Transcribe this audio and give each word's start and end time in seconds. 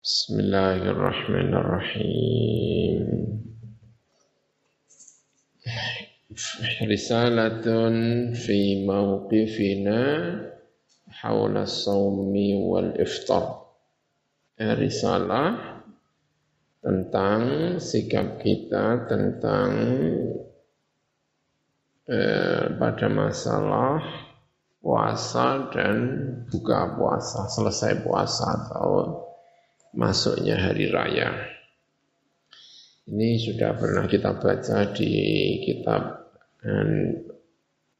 بسم 0.00 0.40
الله 0.40 0.96
الرحمن 0.96 1.52
الرحيم 1.60 3.04
رسالة 6.88 7.68
في 8.32 8.88
موقفنا 8.88 10.00
حول 11.20 11.56
الصوم 11.56 12.32
والإفطار 12.64 13.46
Risalah 14.56 15.84
tentang 16.80 17.40
sikap 17.76 18.40
kita 18.40 19.04
tentang 19.04 19.70
eh, 22.08 22.72
pada 22.72 23.06
masalah 23.12 24.00
puasa 24.80 25.68
dan 25.68 25.96
buka 26.48 26.96
puasa, 26.96 27.52
selesai 27.52 28.00
puasa 28.00 28.48
atau 28.48 29.28
masuknya 29.94 30.56
hari 30.58 30.90
raya. 30.90 31.34
Ini 33.10 33.42
sudah 33.42 33.74
pernah 33.74 34.06
kita 34.06 34.38
baca 34.38 34.94
di 34.94 35.12
kitab 35.66 36.02
eh, 36.62 37.26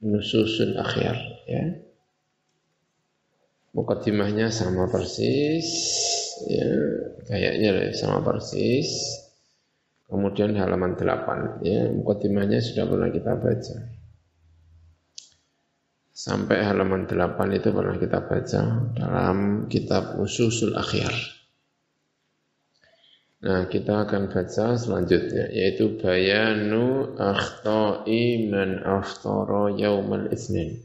Nususun 0.00 0.78
Akhir 0.78 1.16
ya. 1.50 1.64
Mukadimahnya 3.70 4.50
sama 4.50 4.90
persis 4.90 5.66
ya, 6.46 6.66
kayaknya 7.26 7.94
sama 7.94 8.22
persis. 8.22 8.90
Kemudian 10.10 10.58
halaman 10.58 10.98
8 10.98 11.62
ya, 11.62 11.86
mukadimahnya 11.94 12.58
sudah 12.58 12.82
pernah 12.82 13.14
kita 13.14 13.30
baca. 13.38 13.76
Sampai 16.10 16.66
halaman 16.66 17.06
8 17.06 17.38
itu 17.54 17.70
pernah 17.70 17.94
kita 17.94 18.26
baca 18.26 18.62
dalam 18.98 19.70
kitab 19.70 20.18
Ususul 20.18 20.74
Akhir. 20.74 21.39
Nah, 23.40 23.72
kita 23.72 24.04
akan 24.04 24.28
baca 24.28 24.76
selanjutnya 24.76 25.48
yaitu 25.48 25.96
bayanu 25.96 27.16
akhta'i 27.16 28.52
man 28.52 28.84
aftara 28.84 29.72
yaumal 29.72 30.28
itsnin. 30.28 30.84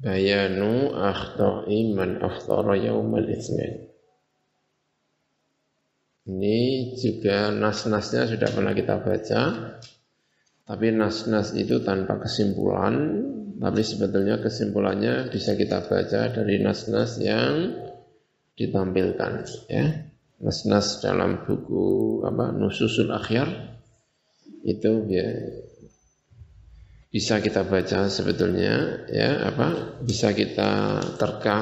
Bayanu 0.00 0.96
akhta'i 0.96 1.92
man 1.92 2.16
aftara 2.24 2.80
yaumal 2.80 3.28
itsnin. 3.28 3.92
Ini 6.28 6.92
juga 6.96 7.52
nas-nasnya 7.52 8.24
sudah 8.24 8.48
pernah 8.52 8.72
kita 8.72 9.00
baca, 9.00 9.42
tapi 10.64 10.86
nas-nas 10.92 11.52
itu 11.56 11.80
tanpa 11.84 12.20
kesimpulan, 12.20 12.94
tapi 13.56 13.80
sebetulnya 13.80 14.40
kesimpulannya 14.40 15.32
bisa 15.32 15.56
kita 15.56 15.84
baca 15.88 16.28
dari 16.28 16.60
nas-nas 16.60 17.16
yang 17.20 17.87
ditampilkan 18.58 19.46
ya. 19.70 20.10
Nas-nas 20.38 21.02
dalam 21.02 21.42
buku 21.42 22.22
apa 22.22 22.54
Nususul 22.54 23.10
Akhyar 23.10 23.74
itu 24.62 25.06
ya 25.10 25.26
bisa 27.10 27.42
kita 27.42 27.66
baca 27.66 28.06
sebetulnya 28.06 29.06
ya 29.10 29.50
apa 29.50 29.98
bisa 30.02 30.30
kita 30.36 31.02
terka 31.18 31.58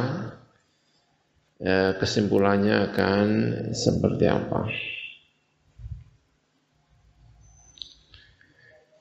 ya, 1.56 1.97
kesimpulannya 1.97 2.92
akan 2.92 3.27
seperti 3.72 4.25
apa. 4.28 4.60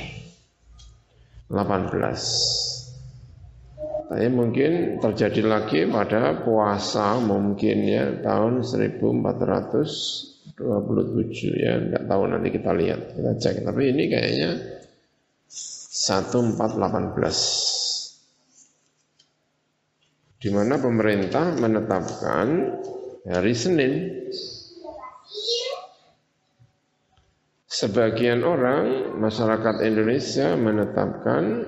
18 1.53 2.75
tapi 4.05 4.29
mungkin 4.31 5.01
terjadi 5.03 5.43
lagi 5.43 5.89
pada 5.89 6.45
puasa 6.45 7.17
mungkin 7.19 7.89
ya 7.89 8.21
tahun 8.23 8.63
1427 8.63 10.55
ya 11.57 11.81
tidak 11.83 12.05
tahu 12.07 12.23
nanti 12.29 12.53
kita 12.53 12.71
lihat 12.77 13.17
kita 13.17 13.33
cek. 13.41 13.65
Tapi 13.65 13.83
ini 13.91 14.07
kayaknya 14.13 14.61
1418 15.51 17.74
di 20.45 20.53
mana 20.53 20.77
pemerintah 20.77 21.57
menetapkan 21.57 22.47
hari 23.25 23.57
Senin. 23.57 23.93
Sebagian 27.65 28.45
orang 28.45 29.17
masyarakat 29.17 29.81
Indonesia 29.89 30.53
menetapkan 30.53 31.65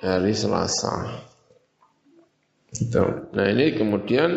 hari 0.00 0.32
Selasa. 0.32 1.28
Gitu. 2.72 3.04
Nah 3.36 3.46
ini 3.52 3.76
kemudian 3.76 4.30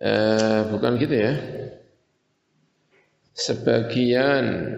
eh, 0.00 0.60
bukan 0.72 0.96
gitu 0.96 1.12
ya. 1.12 1.34
Sebagian 3.36 4.72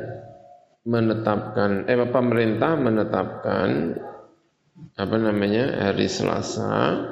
menetapkan, 0.83 1.87
eh 1.87 1.95
pemerintah 2.11 2.75
menetapkan 2.75 3.69
apa 4.99 5.17
namanya? 5.17 5.91
Hari 5.91 6.07
Selasa. 6.11 7.07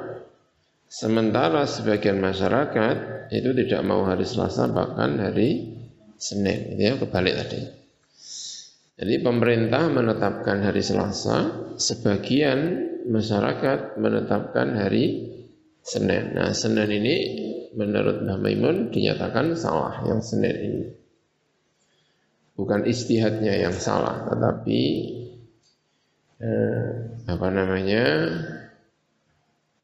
Sementara 0.87 1.67
sebagian 1.67 2.23
masyarakat 2.23 3.27
itu 3.35 3.49
tidak 3.51 3.81
mau 3.83 4.07
hari 4.07 4.23
Selasa 4.23 4.71
bahkan 4.71 5.19
hari 5.19 5.75
Senin. 6.15 6.75
Itu 6.75 6.81
ya 6.81 6.93
kebalik 6.95 7.35
tadi. 7.35 7.61
Jadi 8.97 9.13
pemerintah 9.21 9.93
menetapkan 9.93 10.63
hari 10.65 10.81
Selasa 10.81 11.69
sebagian 11.77 12.87
masyarakat 13.05 13.99
menetapkan 14.01 14.73
hari 14.73 15.37
Senin. 15.85 16.33
Nah 16.33 16.51
Senin 16.55 16.89
ini 16.89 17.15
menurut 17.77 18.25
Mbah 18.25 18.39
Maimun 18.41 18.89
dinyatakan 18.89 19.53
salah 19.53 20.01
yang 20.07 20.19
Senin 20.19 20.55
ini. 20.57 20.83
Bukan 22.57 22.89
istihadnya 22.89 23.53
yang 23.53 23.75
salah 23.77 24.33
tetapi 24.33 24.81
eh, 26.41 26.89
apa 27.25 27.47
namanya 27.49 28.03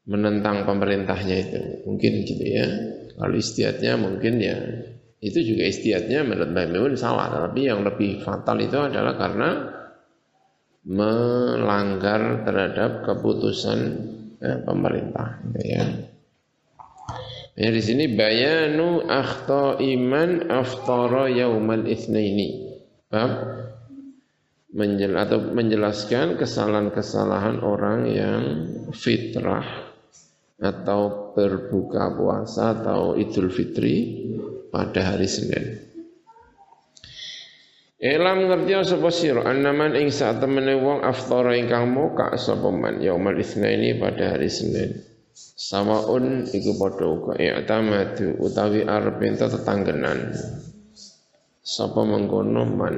menentang 0.04 0.68
pemerintahnya 0.68 1.36
itu. 1.40 1.60
Mungkin 1.88 2.12
gitu 2.28 2.44
ya. 2.44 2.66
Kalau 3.14 3.36
istiadatnya 3.38 3.94
mungkin 3.96 4.42
ya 4.42 4.56
itu 5.24 5.38
juga 5.40 5.64
istiadatnya 5.64 6.20
menurut 6.26 6.50
Mbak 6.52 6.66
Mimun 6.68 6.94
salah. 7.00 7.32
Tapi 7.32 7.64
yang 7.64 7.86
lebih 7.86 8.20
fatal 8.20 8.60
itu 8.60 8.76
adalah 8.76 9.14
karena 9.16 9.50
melanggar 10.84 12.44
terhadap 12.44 13.08
keputusan 13.08 13.78
ya, 14.36 14.60
pemerintah. 14.60 15.40
Gitu 15.48 15.62
ya. 15.64 15.84
Ya 17.54 17.70
di 17.70 17.78
sini 17.78 18.10
bayanu 18.10 19.06
akhta 19.06 19.78
iman 19.78 20.50
aftara 20.50 21.30
yaumal 21.30 21.86
itsnaini. 21.86 22.76
Bab 23.08 23.63
menjel 24.74 25.14
atau 25.14 25.38
menjelaskan 25.54 26.34
kesalahan-kesalahan 26.34 27.62
orang 27.62 28.10
yang 28.10 28.42
fitrah 28.90 29.62
atau 30.58 31.30
berbuka 31.34 32.10
puasa 32.18 32.74
atau 32.74 33.14
Idul 33.14 33.54
Fitri 33.54 34.26
pada 34.74 35.14
hari 35.14 35.30
Senin. 35.30 35.78
Elam 38.02 38.50
ngerti 38.50 38.74
sapa 38.84 39.08
sira 39.08 39.46
annaman 39.46 39.96
ing 39.96 40.10
sak 40.10 40.42
temene 40.42 40.76
wong 40.76 41.06
aftara 41.06 41.56
ingkang 41.56 41.88
muka 41.94 42.34
sapa 42.36 42.68
man 42.68 43.00
yaumal 43.00 43.38
itsnaini 43.38 43.96
pada 43.96 44.34
hari 44.34 44.50
Senin. 44.50 44.98
Sawaun 45.34 46.50
iku 46.50 46.76
padha 46.76 47.06
uga 47.06 47.34
i'tamadu 47.38 48.38
utawi 48.42 48.82
arep 48.82 49.22
tetanggenan. 49.38 50.34
Sapa 51.62 52.02
mengkono 52.02 52.62
man. 52.68 52.96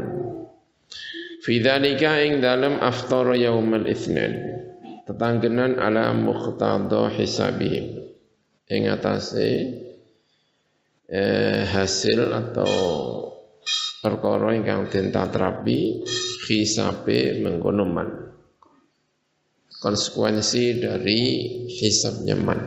Fidzalika 1.46 2.18
ing 2.26 2.42
dalem 2.42 2.82
aftar 2.82 3.30
yaumul 3.38 3.86
itsnin. 3.86 4.34
Tetanggenan 5.06 5.78
ala 5.78 6.10
muqtada 6.10 7.06
hisabihim. 7.06 8.02
Ing 8.66 8.90
atase 8.90 9.78
eh, 11.06 11.62
hasil 11.62 12.34
atau 12.34 12.74
perkara 14.02 14.58
ingkang 14.58 14.90
den 14.90 15.14
tatrapi 15.14 16.02
hisabe 16.50 17.38
mengkono 17.38 17.86
man 17.86 18.10
konsekuensi 19.78 20.82
dari 20.82 21.20
hisab 21.70 22.26
nyaman. 22.26 22.58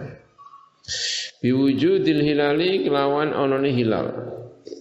Biwujudil 1.44 2.24
hilali 2.24 2.88
kelawan 2.88 3.36
ononi 3.36 3.76
hilal. 3.76 4.08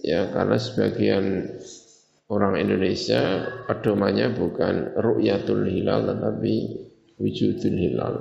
Ya, 0.07 0.31
karena 0.31 0.55
sebagian 0.55 1.59
orang 2.29 2.61
Indonesia 2.61 3.41
pedomannya 3.65 4.37
bukan 4.37 4.93
ru'yatul 5.01 5.65
hilal 5.65 6.05
tetapi 6.05 6.53
wujudul 7.17 7.75
hilal. 7.75 8.15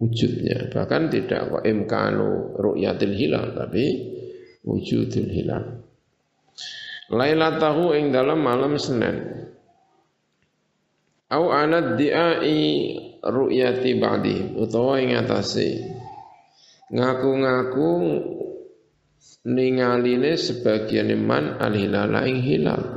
Wujudnya. 0.00 0.74
Bahkan 0.74 1.02
tidak 1.12 1.40
kok 1.54 1.64
imkanu 1.64 2.58
ru'yatil 2.58 3.14
hilal 3.14 3.54
tapi 3.54 3.84
wujudul 4.66 5.28
hilal. 5.30 5.64
Lailatahu 7.12 7.94
ing 7.94 8.10
dalam 8.10 8.40
malam 8.42 8.80
Senin. 8.80 9.16
Au 11.30 11.52
anad 11.52 12.00
di'ai 12.00 12.64
ru'yati 13.22 13.90
ba'di 13.96 14.36
utawa 14.56 15.00
ing 15.00 15.16
atase 15.16 15.82
ngaku-ngaku 16.94 17.90
ningaline 19.48 20.36
sebagian 20.36 21.10
iman 21.10 21.58
al-hilala 21.58 22.28
ing 22.28 22.38
hilal. 22.44 22.93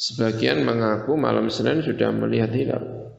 Sebagian 0.00 0.64
mengaku 0.64 1.12
malam 1.20 1.52
Senin 1.52 1.84
sudah 1.84 2.08
melihat 2.08 2.56
hilal. 2.56 3.12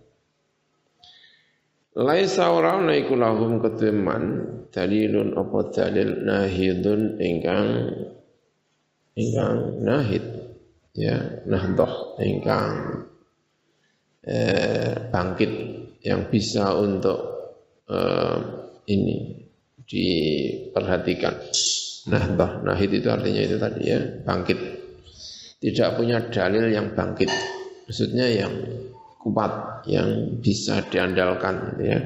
Laisa 1.94 2.50
ora 2.50 2.82
ana 2.82 2.98
iku 2.98 3.14
lahum 3.14 3.62
keteman 3.62 4.50
dalilun 4.74 5.38
apa 5.38 5.60
dalil 5.70 6.26
nahidun 6.26 7.22
ingkang 7.22 7.68
ingkang 9.14 9.84
nahid 9.84 10.26
ya 10.96 11.46
nahdoh 11.46 12.18
ingkang 12.18 13.06
eh, 14.26 15.12
bangkit 15.12 15.52
yang 16.02 16.34
bisa 16.34 16.74
untuk 16.82 17.20
uh, 17.86 18.38
ini 18.90 19.46
diperhatikan. 19.86 21.36
Nah, 22.10 22.26
bah, 22.34 22.52
nahid 22.66 22.90
itu 22.98 23.06
artinya 23.06 23.42
itu 23.46 23.62
tadi 23.62 23.82
ya, 23.86 24.00
bangkit. 24.26 24.81
Tidak 25.62 25.90
punya 25.94 26.18
dalil 26.34 26.74
yang 26.74 26.98
bangkit. 26.98 27.30
Maksudnya 27.86 28.26
yang 28.34 28.54
kuat, 29.22 29.86
yang 29.86 30.42
bisa 30.42 30.82
diandalkan 30.90 31.78
ya. 31.78 32.02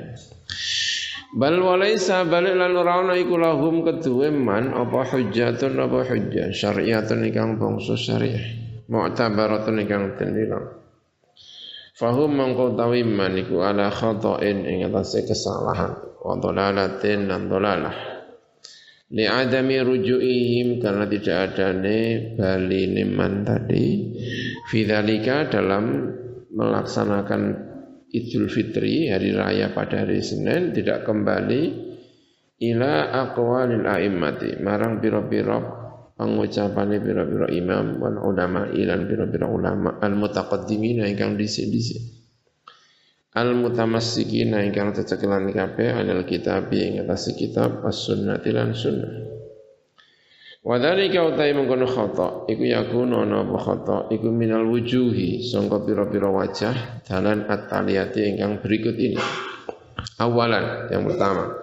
Bal 1.36 1.60
walaisa 1.60 2.28
balik 2.28 2.56
lalu 2.56 2.80
rauna 2.84 3.16
iku 3.16 3.36
lahum 3.36 3.84
kedua 3.84 4.31
man 4.31 4.72
apa 4.72 5.04
hujjatun 5.04 5.75
apa 5.84 6.07
hujjah 6.07 6.56
syariatun 6.56 7.28
ikang 7.28 7.60
bangsa 7.60 8.00
syariah 8.00 8.56
mu'tabaratun 8.88 9.84
ikang 9.84 10.16
tendilang 10.16 10.86
Fahum 11.96 12.36
mengkotawi 12.36 13.08
maniku 13.08 13.63
ala 13.63 13.88
khata'in 13.88 14.68
ing 14.68 14.84
atase 14.84 15.24
kesalahan 15.24 15.96
wa 16.19 16.36
dhalalatin 16.36 17.31
dan 17.31 17.48
dhalalah. 17.48 18.14
Li 19.13 19.30
adami 19.30 19.78
ruju'ihim 19.78 20.81
karena 20.81 21.06
tidak 21.06 21.38
adane 21.54 22.00
bali 22.34 22.90
niman 22.90 23.46
tadi. 23.46 24.18
Fidzalika 24.66 25.46
dalam 25.46 26.10
melaksanakan 26.50 27.42
Idul 28.10 28.48
Fitri 28.48 29.12
hari 29.12 29.36
raya 29.36 29.75
pada 29.75 30.07
hari 30.07 30.24
Senin 30.24 30.72
tidak 30.72 31.06
kembali 31.06 31.62
ila 32.63 33.12
aqwalil 33.28 33.86
a'immati. 33.86 34.57
Marang 34.63 35.04
pira-pira 35.04 35.60
pengucapan 36.16 36.96
biro-biro 37.04 37.48
imam 37.51 38.00
wal 38.00 38.18
ulama 38.24 38.72
ilan 38.72 39.04
biro-biro 39.04 39.51
ulama 39.51 40.00
al 40.00 40.16
mutaqaddimina 40.16 41.12
ingkang 41.12 41.36
dhisik-dhisik 41.36 42.14
al 43.36 43.52
mutamassikina 43.52 44.64
ingkang 44.64 44.96
cecekelan 44.96 45.52
kabeh 45.52 45.92
anil 45.92 46.24
kitab 46.24 46.72
ing 46.72 47.04
atas 47.04 47.36
kitab 47.36 47.84
as 47.84 48.08
sunnati 48.08 48.50
lan 48.56 48.72
sunnah. 48.72 49.14
Wa 50.66 50.82
dzalika 50.82 51.22
utai 51.30 51.54
mengkono 51.54 51.86
khata 51.86 52.50
iku 52.50 52.64
yakunu 52.66 53.22
ana 53.22 53.46
apa 53.46 53.58
khata 53.62 53.98
iku 54.10 54.34
minal 54.34 54.66
wujuhi 54.66 55.46
sangka 55.46 55.78
pira-pira 55.86 56.26
wajah 56.32 57.06
dalan 57.06 57.46
at-taliyati 57.46 58.34
ingkang 58.34 58.64
berikut 58.66 58.98
ini. 58.98 59.20
Awalan 60.18 60.90
yang 60.90 61.06
pertama. 61.06 61.54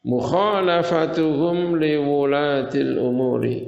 Mukhalafatuhum 0.00 1.76
liwulatil 1.76 2.96
umuri. 2.96 3.58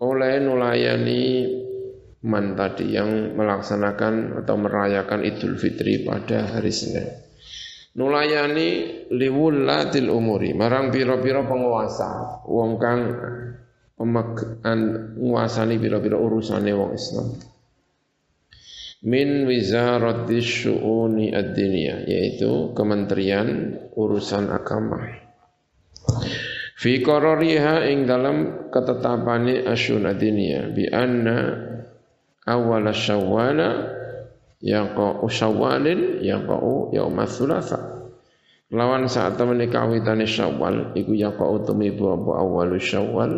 Oleh 0.00 0.40
nulayani 0.40 1.22
man 2.22 2.54
tadi 2.54 2.94
yang 2.94 3.34
melaksanakan 3.34 4.42
atau 4.42 4.54
merayakan 4.58 5.26
Idul 5.26 5.58
Fitri 5.58 6.06
pada 6.06 6.58
hari 6.58 6.70
Senin. 6.70 7.08
Nulayani 7.92 9.04
liwulatil 9.12 10.08
umuri, 10.08 10.56
marang 10.56 10.88
piro-piro 10.88 11.44
penguasa, 11.44 12.40
wong 12.48 12.80
kang 12.80 13.00
pemegang 14.02 15.14
nguasani 15.14 15.76
piro-piro 15.78 16.18
urusane 16.18 16.72
wong 16.74 16.90
Islam 16.96 17.28
min 19.02 19.50
wizarati 19.50 20.38
syu'uni 20.38 21.34
ad-diniyah 21.34 22.06
yaitu 22.06 22.70
kementerian 22.74 23.78
urusan 23.98 24.46
agama 24.46 25.10
fi 26.78 27.02
qarariha 27.02 27.90
ing 27.90 28.06
dalam 28.06 28.70
ketetapane 28.70 29.66
asyun 29.66 30.06
ad-diniyah 30.06 30.70
bi 30.70 30.86
anna 30.86 31.38
awal 32.46 32.86
syawala 32.90 33.88
yaqa'u 34.62 35.26
syawalin 35.26 36.22
yaqa'u 36.22 36.94
yauma 36.94 37.26
thulatha. 37.26 38.10
Lawan 38.72 39.04
saat 39.04 39.36
temene 39.36 39.68
kawitane 39.68 40.24
syawal 40.24 40.96
iku 40.96 41.12
yaqa'u 41.12 41.66
tumibu 41.68 42.14
apa 42.16 42.40
awalu 42.40 42.80
syawal 42.80 43.32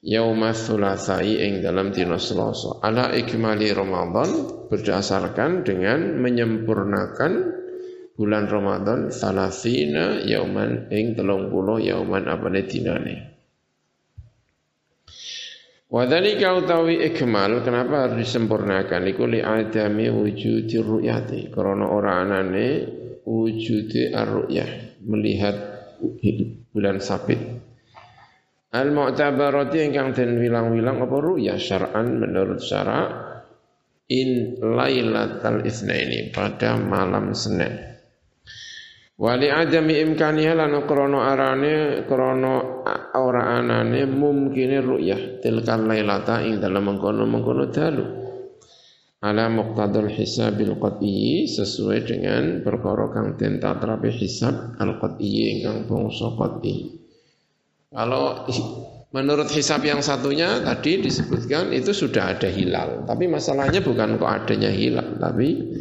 yauma 0.00 0.56
thulasai 0.56 1.42
ing 1.42 1.52
dalam 1.60 1.92
dina 1.92 2.16
Selasa. 2.16 2.80
Ala 2.80 3.12
ikmali 3.12 3.68
Ramadan 3.74 4.28
berdasarkan 4.72 5.66
dengan 5.66 6.16
menyempurnakan 6.22 7.32
bulan 8.18 8.50
Ramadan 8.50 9.14
salasina 9.14 10.26
yauman 10.26 10.90
ing 10.90 11.14
telung 11.14 11.54
puluh 11.54 11.78
yauman 11.78 12.26
apane 12.26 12.66
dinane 12.66 13.37
Wadhalika 15.88 16.52
utawi 16.52 17.00
ikmal 17.00 17.64
kenapa 17.64 18.04
harus 18.04 18.28
disempurnakan 18.28 19.08
iku 19.08 19.24
li 19.24 19.40
adami 19.40 20.12
wujudi 20.12 20.76
ru'yati 20.84 21.48
karena 21.48 21.88
ora 21.88 22.20
anane 22.20 22.84
wujudi 23.24 24.12
ar-ru'yah 24.12 25.00
melihat 25.08 25.56
bulan 26.76 27.00
sabit 27.00 27.40
Al-mu'tabarati 28.68 29.80
ingkang 29.80 30.12
den 30.12 30.36
wilang-wilang 30.36 31.00
apa 31.00 31.16
ruya 31.24 31.56
syar'an 31.56 32.20
menurut 32.20 32.60
syara' 32.60 33.08
in 34.12 34.60
lailatal 34.60 35.64
itsnaini 35.64 36.28
pada 36.36 36.76
malam 36.76 37.32
Senin. 37.32 37.97
Wali 39.18 39.50
adami 39.50 39.98
imkaniha 39.98 40.54
lan 40.54 40.86
krono 40.86 41.26
arane 41.26 42.06
krono 42.06 42.86
ora 43.18 43.58
anane 43.58 44.06
mungkine 44.06 44.78
ru'yah 44.78 45.42
tilkal 45.42 45.90
lailata 45.90 46.38
ing 46.46 46.62
dalam 46.62 46.86
mengkono-mengkono 46.86 47.66
dalu. 47.74 48.04
Ala 49.18 49.50
muqtadul 49.50 50.14
hisabil 50.14 50.78
qat'i 50.78 51.50
sesuai 51.50 51.98
dengan 52.06 52.62
perkara 52.62 53.10
kang 53.10 53.34
den 53.34 53.58
tatrapi 53.58 54.14
hisab 54.14 54.78
al 54.78 55.02
qat'i 55.02 55.58
ingkang 55.58 55.90
bangsa 55.90 56.38
qat'i. 56.38 56.94
Kalau 57.90 58.46
menurut 59.10 59.50
hisab 59.50 59.82
yang 59.82 59.98
satunya 59.98 60.62
tadi 60.62 61.02
disebutkan 61.02 61.74
itu 61.74 61.90
sudah 61.90 62.38
ada 62.38 62.46
hilal, 62.46 63.02
tapi 63.02 63.26
masalahnya 63.26 63.82
bukan 63.82 64.22
kok 64.22 64.30
adanya 64.30 64.70
hilal, 64.70 65.18
tapi 65.18 65.74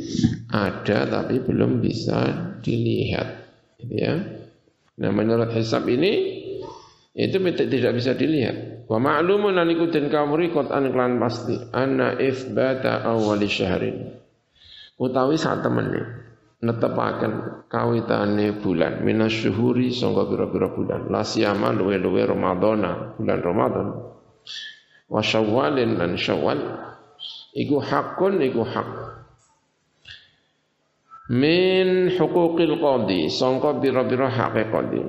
ada 0.57 1.05
tapi 1.05 1.45
belum 1.45 1.77
bisa 1.77 2.53
dilihat. 2.65 3.27
Ya. 3.85 4.17
Nah 4.97 5.11
menurut 5.13 5.53
hisab 5.53 5.85
ini 5.85 6.41
itu 7.13 7.37
tidak 7.37 7.93
bisa 7.93 8.17
dilihat. 8.17 8.89
Wa 8.89 8.97
ma'lumun 8.97 9.53
lan 9.53 9.69
iku 9.69 9.93
den 9.93 10.09
kawuri 10.09 10.49
qatan 10.49 10.89
klan 10.89 11.21
pasti 11.21 11.53
anna 11.73 12.17
ifbata 12.17 13.05
awwali 13.05 13.45
syahrin. 13.45 14.17
Utawi 14.97 15.37
sak 15.37 15.61
temene 15.61 16.27
netepaken 16.57 17.65
kawitane 17.69 18.57
bulan 18.57 19.05
minas 19.05 19.29
syuhuri 19.29 19.93
sangka 19.93 20.25
pira-pira 20.25 20.73
bulan 20.73 21.05
la 21.13 21.21
siyama 21.21 21.69
luwe-luwe 21.69 22.25
Ramadana 22.25 23.13
bulan 23.13 23.39
Ramadan 23.45 23.87
wa 25.05 25.21
syawalin 25.21 26.01
lan 26.01 26.17
syawal 26.17 26.57
iku 27.53 27.77
hakun 27.77 28.41
iku 28.41 28.65
hak 28.65 28.89
min 31.31 32.11
hukukil 32.15 32.79
qadi. 32.79 33.27
Sangka 33.27 33.75
bira-bira 33.79 34.31
hake 34.31 34.63
qadi. 34.71 35.01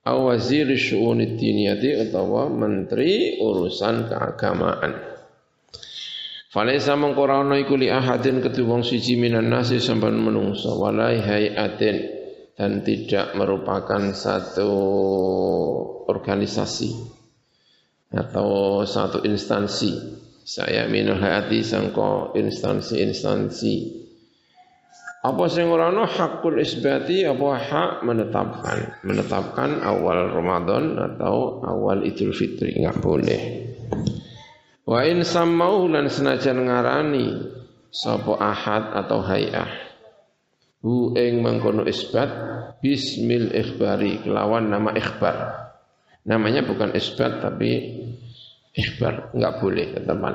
Aw 0.00 0.18
wazir 0.26 0.68
syu'un 0.74 1.20
diniyati 1.36 2.08
utawa 2.08 2.48
menteri 2.48 3.36
urusan 3.40 4.08
keagamaan. 4.08 4.92
Falaisa 6.50 6.98
mengkorana 6.98 7.54
iku 7.62 7.78
li 7.78 7.86
ahadin 7.86 8.42
ketu 8.42 8.66
wong 8.66 8.82
siji 8.82 9.14
minan 9.14 9.52
nasi 9.52 9.78
sampean 9.78 10.18
menungso. 10.18 10.76
Walai 10.76 11.20
hayatin. 11.22 12.20
Dan 12.60 12.84
tidak 12.84 13.32
merupakan 13.40 14.12
satu 14.12 14.68
organisasi 16.04 16.92
atau 18.12 18.82
satu 18.84 19.24
instansi 19.24 20.19
saya 20.44 20.88
minul 20.88 21.20
hayati 21.20 21.60
sangko 21.60 22.32
instansi-instansi. 22.36 24.00
Apa 25.20 25.52
sing 25.52 25.68
ora 25.68 25.92
ana 25.92 26.08
hakul 26.08 26.56
isbati 26.56 27.28
apa 27.28 27.48
hak 27.60 27.92
menetapkan 28.08 29.04
menetapkan 29.04 29.84
awal 29.84 30.32
Ramadan 30.32 30.96
atau 30.96 31.60
awal 31.60 32.08
Idul 32.08 32.32
Fitri 32.32 32.80
enggak 32.80 33.04
boleh. 33.04 33.40
Wa 34.88 35.04
in 35.04 35.20
samau 35.20 35.84
lan 35.92 36.08
senajan 36.08 36.64
ngarani 36.64 37.36
sapa 37.92 38.32
ahad 38.40 38.96
atau 38.96 39.20
hayah 39.20 39.68
hu 40.80 41.12
ing 41.12 41.44
mengkono 41.44 41.84
isbat 41.84 42.32
bismil 42.80 43.52
ikhbari 43.52 44.24
kelawan 44.24 44.72
nama 44.72 44.96
ikhbar. 44.96 45.68
Namanya 46.24 46.64
bukan 46.64 46.96
isbat 46.96 47.44
tapi 47.44 47.70
ikhbar 48.74 49.34
enggak 49.34 49.58
boleh 49.58 49.86
teman. 50.04 50.34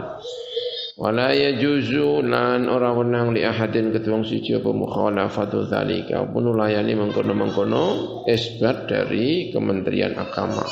Wala 0.95 1.35
yajuzu 1.35 2.23
lan 2.23 2.71
ora 2.71 2.95
wenang 2.95 3.35
li 3.35 3.43
ahadin 3.43 3.91
ketuang 3.91 4.23
siji 4.23 4.55
apa 4.55 4.71
mukhalafatu 4.71 5.67
dzalika 5.67 6.23
penulayani 6.23 6.95
mengkono-mengkono 6.95 7.83
isbat 8.23 8.87
dari 8.87 9.51
Kementerian 9.51 10.15
Agama. 10.15 10.63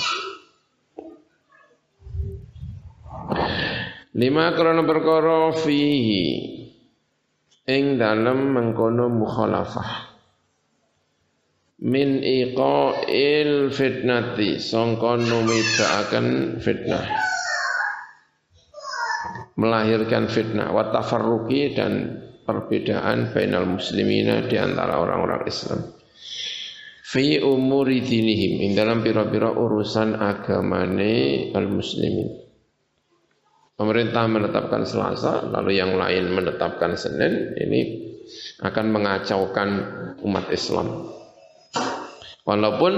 Lima 4.15 4.55
karena 4.55 4.79
perkara 4.87 5.51
fihi. 5.59 6.27
Ing 7.67 7.99
dalam 7.99 8.55
mengkono 8.55 9.11
mukhalafah. 9.11 10.07
Min 11.83 12.23
iqa'il 12.23 13.75
fitnati. 13.75 14.55
Sangka 14.55 15.19
numidaaken 15.19 16.59
fitnah 16.63 17.33
melahirkan 19.59 20.29
fitnah 20.29 20.73
wa 20.73 20.89
tafarruqi 20.89 21.77
dan 21.77 22.23
perbedaan 22.43 23.31
bainal 23.31 23.69
muslimina 23.69 24.43
di 24.45 24.57
antara 24.59 24.99
orang-orang 24.99 25.47
Islam. 25.47 25.79
Fi 27.03 27.37
umuri 27.39 28.01
dinihim 28.01 28.65
ing 28.65 28.71
dalam 28.73 29.05
pira-pira 29.05 29.53
urusan 29.53 30.17
agamane 30.17 31.49
al 31.53 31.69
muslimin 31.69 32.43
pemerintah 33.77 34.25
menetapkan 34.29 34.85
Selasa 34.85 35.49
lalu 35.49 35.81
yang 35.81 35.97
lain 35.97 36.31
menetapkan 36.31 36.95
Senin 36.95 37.57
ini 37.57 37.81
akan 38.63 38.85
mengacaukan 38.93 39.69
umat 40.23 40.47
Islam. 40.53 41.11
Walaupun 42.47 42.93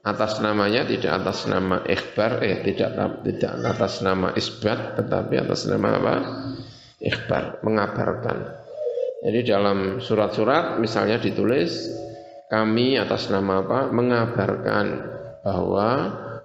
atas 0.00 0.40
namanya 0.40 0.88
tidak 0.88 1.20
atas 1.20 1.44
nama 1.44 1.84
ikhbar 1.84 2.40
eh 2.40 2.64
tidak 2.64 3.20
tidak 3.20 3.52
atas 3.68 4.00
nama 4.00 4.32
isbat 4.32 4.96
tetapi 4.96 5.34
atas 5.36 5.68
nama 5.68 5.88
apa? 6.00 6.14
Ikhbar 7.00 7.60
mengabarkan. 7.64 8.38
Jadi 9.20 9.40
dalam 9.44 10.00
surat-surat 10.00 10.80
misalnya 10.80 11.20
ditulis 11.20 11.92
kami 12.48 12.96
atas 12.96 13.28
nama 13.28 13.60
apa? 13.60 13.92
Mengabarkan 13.92 14.86
bahwa 15.44 15.88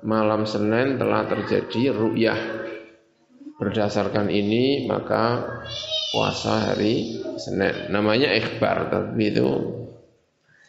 malam 0.04 0.44
Senin 0.44 1.00
telah 1.00 1.24
terjadi 1.28 1.96
ru'yah. 1.96 2.40
Berdasarkan 3.56 4.28
ini 4.28 4.84
maka 4.84 5.48
puasa 6.12 6.72
hari 6.72 7.24
Senin. 7.40 7.88
Namanya 7.88 8.36
ikhbar 8.36 8.92
tapi 8.92 9.32
itu 9.32 9.48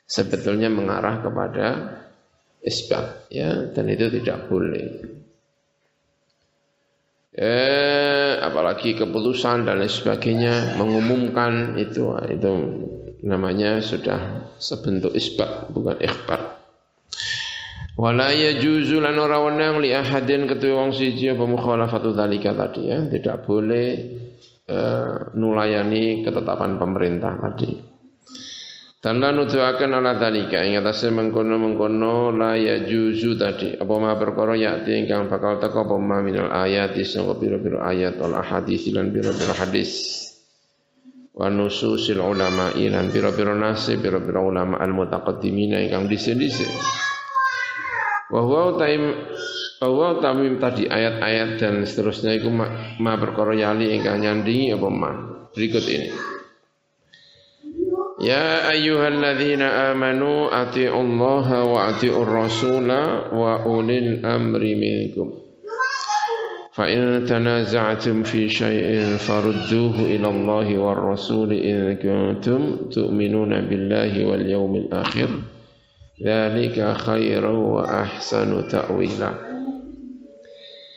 sebetulnya 0.06 0.70
mengarah 0.70 1.18
kepada 1.18 1.66
isbat 2.66 3.30
ya 3.30 3.70
dan 3.70 3.86
itu 3.86 4.10
tidak 4.10 4.50
boleh. 4.50 4.86
Eh 7.36 8.32
apalagi 8.42 8.98
keputusan 8.98 9.68
dan 9.68 9.78
lain 9.78 9.92
sebagainya 9.92 10.74
mengumumkan 10.74 11.78
itu 11.78 12.10
itu 12.26 12.52
namanya 13.22 13.78
sudah 13.78 14.50
sebentuk 14.58 15.14
isbat 15.14 15.70
bukan 15.70 16.00
ikhbar. 16.02 16.58
Wala 17.96 18.28
yajuzu 18.28 19.00
lan 19.00 19.16
ora 19.16 19.40
wenang 19.40 19.80
li 19.80 19.94
ahadin 19.94 20.44
ketua 20.44 20.84
wong 20.84 20.92
siji 20.92 21.32
apa 21.32 21.44
mukhalafatu 21.48 22.12
dzalika 22.12 22.52
tadi 22.52 22.92
ya. 22.92 22.98
Tidak 23.08 23.36
boleh 23.48 23.88
uh, 24.68 25.32
nulayani 25.32 26.20
ketetapan 26.20 26.76
pemerintah 26.76 27.40
tadi 27.40 27.95
dan 29.06 29.22
lan 29.22 29.38
nuduhaken 29.38 29.94
ala 29.94 30.18
dalika 30.18 30.66
ing 30.66 30.82
atase 30.82 31.14
mengkono-mengkono 31.14 32.34
la 32.34 32.58
ya 32.58 32.82
juzu 32.82 33.38
tadi. 33.38 33.78
Apa 33.78 34.02
ma 34.02 34.18
perkara 34.18 34.58
yakti 34.58 34.98
ingkang 34.98 35.30
bakal 35.30 35.62
teko 35.62 35.86
apa 35.86 35.94
ma 35.94 36.18
minal 36.26 36.50
ayat 36.50 36.98
sangka 37.06 37.38
pira-pira 37.38 37.86
ayat 37.86 38.18
wal 38.18 38.34
ahadits 38.34 38.90
lan 38.90 39.14
pira-pira 39.14 39.54
hadis. 39.54 40.18
Wa 41.30 41.46
nususil 41.46 42.18
ulama 42.18 42.74
lan 42.74 43.06
pira-pira 43.14 43.54
nasi 43.54 43.94
pira-pira 43.94 44.42
ulama 44.42 44.82
al 44.82 44.90
mutaqaddimin 44.90 45.86
ingkang 45.86 46.10
dhisik-dhisik. 46.10 46.66
Wa 48.34 48.42
huwa 48.42 48.74
taim 48.74 49.22
bahwa 49.78 50.18
tamim 50.18 50.58
tadi 50.58 50.90
ayat-ayat 50.90 51.62
dan 51.62 51.86
seterusnya 51.86 52.42
itu 52.42 52.50
ma, 52.50 52.98
ma 52.98 53.14
perkara 53.22 53.54
yali 53.54 53.86
ingkang 53.94 54.18
nyandingi 54.18 54.74
apa 54.74 54.88
ma. 54.90 55.12
Berikut 55.54 55.86
ini 55.86 56.35
يا 58.26 58.70
أيها 58.74 59.08
الذين 59.08 59.62
آمنوا 59.62 60.62
أطيعوا 60.62 61.02
الله 61.02 61.48
وأطيعوا 61.64 62.22
الرسول 62.22 62.90
وأولي 63.30 63.98
الأمر 63.98 64.58
منكم. 64.58 65.28
فإن 66.74 67.24
تنازعتم 67.24 68.22
في 68.22 68.48
شيء 68.48 69.16
فردوه 69.16 69.96
إلى 70.10 70.28
الله 70.28 70.78
والرسول 70.78 71.52
إن 71.52 71.96
كنتم 72.02 72.90
تؤمنون 72.90 73.52
بالله 73.70 74.12
واليوم 74.26 74.72
الآخر. 74.76 75.30
ذلك 76.18 76.76
خير 76.96 77.44
وأحسن 77.46 78.50
تأويلا. 78.68 79.30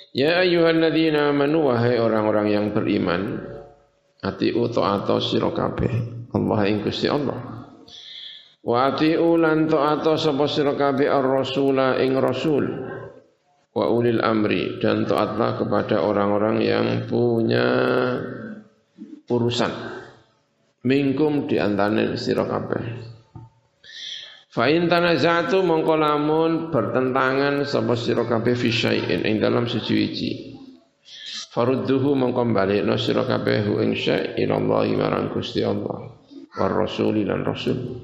Ya 0.09 0.41
ayyuhalladzina 0.41 1.29
amanu 1.29 1.69
wahai 1.69 2.01
orang-orang 2.01 2.50
yang 2.50 2.65
beriman 2.74 3.45
ati'u 4.25 4.65
ta'ata 4.74 5.21
sira 5.21 5.53
Allah 6.36 6.59
ing 6.69 6.86
Gusti 6.86 7.09
Allah. 7.09 7.39
Wa 8.59 8.93
ati'u 8.93 9.39
lan 9.39 9.65
ta'ata 9.65 10.19
sapa 10.19 10.45
sira 10.45 10.75
kabeh 10.77 11.09
ar-rasula 11.09 11.98
ing 12.03 12.19
rasul. 12.19 12.65
Wa 13.74 13.86
ulil 13.89 14.19
amri 14.21 14.77
dan 14.81 15.07
taatlah 15.07 15.57
kepada 15.62 16.03
orang-orang 16.03 16.57
yang 16.62 16.88
punya 17.07 17.67
urusan. 19.29 19.71
Minkum 20.86 21.48
di 21.48 21.57
antane 21.57 22.17
sira 22.19 22.45
kabeh. 22.45 22.83
Fa 24.50 24.65
in 24.65 24.89
tanaza'tu 24.89 25.62
mongko 25.62 25.93
lamun 25.93 26.74
bertentangan 26.74 27.63
sapa 27.63 27.93
sira 27.93 28.25
kabeh 28.25 28.57
fi 28.57 28.69
syai'in 28.74 29.21
ing 29.24 29.38
dalam 29.38 29.69
suci-wiji 29.69 30.57
farudduhu 31.50 32.13
mongko 32.13 32.45
balekno 32.53 32.98
sira 32.98 33.25
kabeh 33.25 33.65
ing 33.81 33.98
syai' 33.98 34.38
ila 34.45 34.62
Allah 34.62 34.86
marang 34.93 35.33
Gusti 35.33 35.65
Allah 35.65 36.19
war 36.60 36.75
rasuli 36.75 37.24
lan 37.24 37.48
rasul 37.48 38.04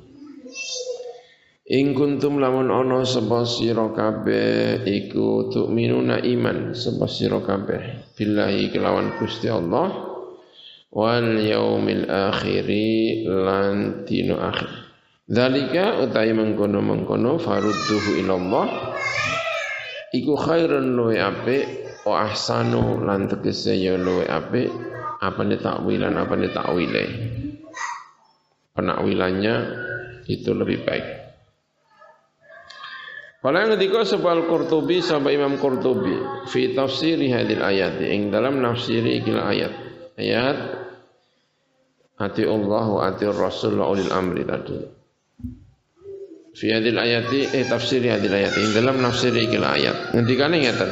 Ing 1.65 1.97
kuntum 1.97 2.37
lamun 2.37 2.69
ana 2.69 3.01
sapa 3.01 3.41
sira 3.41 3.89
kabeh 3.89 4.85
iku 4.85 5.49
tu'minuna 5.49 6.21
iman 6.21 6.77
sapa 6.77 7.09
sira 7.09 7.41
kabeh 7.41 8.13
billahi 8.13 8.69
kelawan 8.69 9.17
Gusti 9.17 9.49
Allah 9.49 9.89
wal 10.93 11.41
yaumil 11.41 12.05
akhiri 12.05 13.25
lan 13.25 14.05
dino 14.05 14.37
akhir. 14.37 14.69
Dzalika 15.25 16.05
utai 16.05 16.37
mengkono-mengkono 16.37 17.41
farudduhu 17.41 18.21
ilallah 18.21 18.93
iku 20.13 20.37
khairun 20.37 20.93
luwe 20.93 21.17
apik 21.17 21.65
wa 22.05 22.29
ahsanu 22.29 23.01
lan 23.01 23.25
tegese 23.25 23.73
ya 23.73 23.97
luwe 23.97 24.29
apik 24.29 24.69
apane 25.17 25.57
takwilan 25.57 26.13
apane 26.13 26.53
takwile. 26.53 27.03
Penakwilannya 28.75 29.55
itu 30.27 30.51
lebih 30.51 30.83
baik. 30.83 31.07
Kala 33.45 33.69
ngendika 33.69 34.01
sapa 34.01 34.33
Al-Qurtubi 34.33 35.05
sampai 35.05 35.37
Imam 35.37 35.61
Qurtubi 35.61 36.17
fi 36.49 36.73
tafsiri 36.73 37.29
hadil 37.29 37.61
ayat 37.61 38.01
ing 38.01 38.33
dalam 38.33 38.57
nafsiri 38.57 39.21
ikil 39.21 39.37
ayat. 39.37 39.69
Ayat 40.17 40.57
Ati 42.15 42.47
Allah 42.47 42.85
wa 42.87 43.01
ati 43.03 43.27
Rasul 43.27 43.75
wa 43.75 43.91
ulil 43.91 44.07
amri 44.07 44.47
tadi. 44.47 44.79
Fi 46.55 46.71
hadil 46.71 46.95
ayat 46.95 47.27
eh 47.35 47.67
tafsiri 47.67 48.07
hadil 48.07 48.31
ayat 48.31 48.55
ing 48.55 48.71
dalam 48.71 49.03
nafsiri 49.03 49.51
ikil 49.51 49.59
ayat. 49.59 50.15
Ngendikane 50.15 50.63
ngeten. 50.63 50.91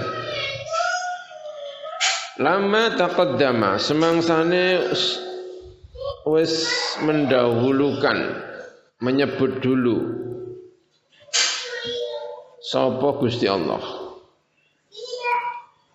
Lama 2.44 2.84
taqaddama 3.00 3.80
semangsane 3.80 4.92
wis 6.28 6.68
mendahulukan 7.04 8.18
menyebut 9.04 9.60
dulu. 9.60 9.98
Sapa 12.64 13.20
Gusti 13.20 13.46
Allah? 13.46 13.84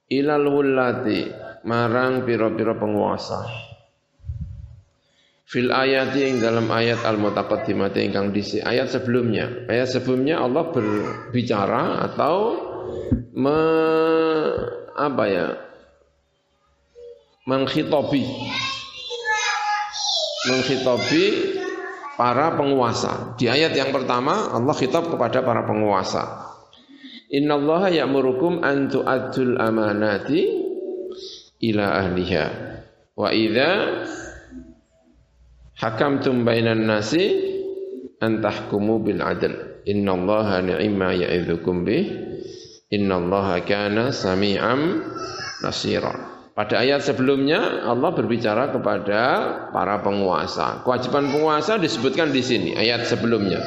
Ilal 0.08 0.46
wulati 0.48 1.28
marang 1.64 2.24
pira-pira 2.24 2.76
penguasa. 2.76 3.44
Fil 5.48 5.72
ayati 5.72 6.28
ing 6.28 6.44
dalam 6.44 6.68
ayat 6.68 7.08
al 7.08 7.16
mutaqaddimati 7.16 8.04
ingkang 8.04 8.36
disi 8.36 8.60
ayat 8.60 8.92
sebelumnya. 8.92 9.64
Ayat 9.64 9.88
sebelumnya 9.96 10.44
Allah 10.44 10.68
berbicara 10.68 12.04
atau 12.04 12.36
me, 13.32 13.60
apa 14.92 15.24
ya 15.24 15.46
menghitobi 17.48 18.28
menghitobi 20.48 21.26
para 22.16 22.56
penguasa 22.56 23.36
di 23.38 23.46
ayat 23.46 23.76
yang 23.76 23.92
pertama 23.94 24.50
Allah 24.56 24.74
khitab 24.74 25.12
kepada 25.12 25.44
para 25.44 25.62
penguasa 25.68 26.48
Innallaha 27.28 27.92
ya'murukum 27.92 28.64
an 28.64 28.88
tu'addul 28.88 29.60
amanati 29.60 30.48
ila 31.60 31.84
ahliha. 32.00 32.46
Wa 33.12 33.28
idza 33.36 33.70
hakamtum 35.76 36.48
bainan 36.48 36.88
nasi 36.88 37.28
an 38.24 38.40
tahkumu 38.40 39.04
bil 39.04 39.20
adl. 39.20 39.84
Innallaha 39.84 40.64
ni'ma 40.64 41.20
ya'idzukum 41.20 41.84
bih. 41.84 42.06
Innallaha 42.88 43.60
kana 43.68 44.08
sami'am 44.08 45.04
nasira. 45.60 46.37
Pada 46.58 46.82
ayat 46.82 47.06
sebelumnya 47.06 47.86
Allah 47.86 48.10
berbicara 48.10 48.74
kepada 48.74 49.22
para 49.70 50.02
penguasa. 50.02 50.82
Kewajiban 50.82 51.30
penguasa 51.30 51.78
disebutkan 51.78 52.34
di 52.34 52.42
sini 52.42 52.74
ayat 52.74 53.06
sebelumnya. 53.06 53.62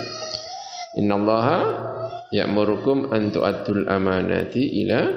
Innallaha 0.99 1.59
ya'murukum 2.35 3.15
an 3.15 3.31
tu'addul 3.31 3.87
amanati 3.87 4.83
ila 4.83 5.07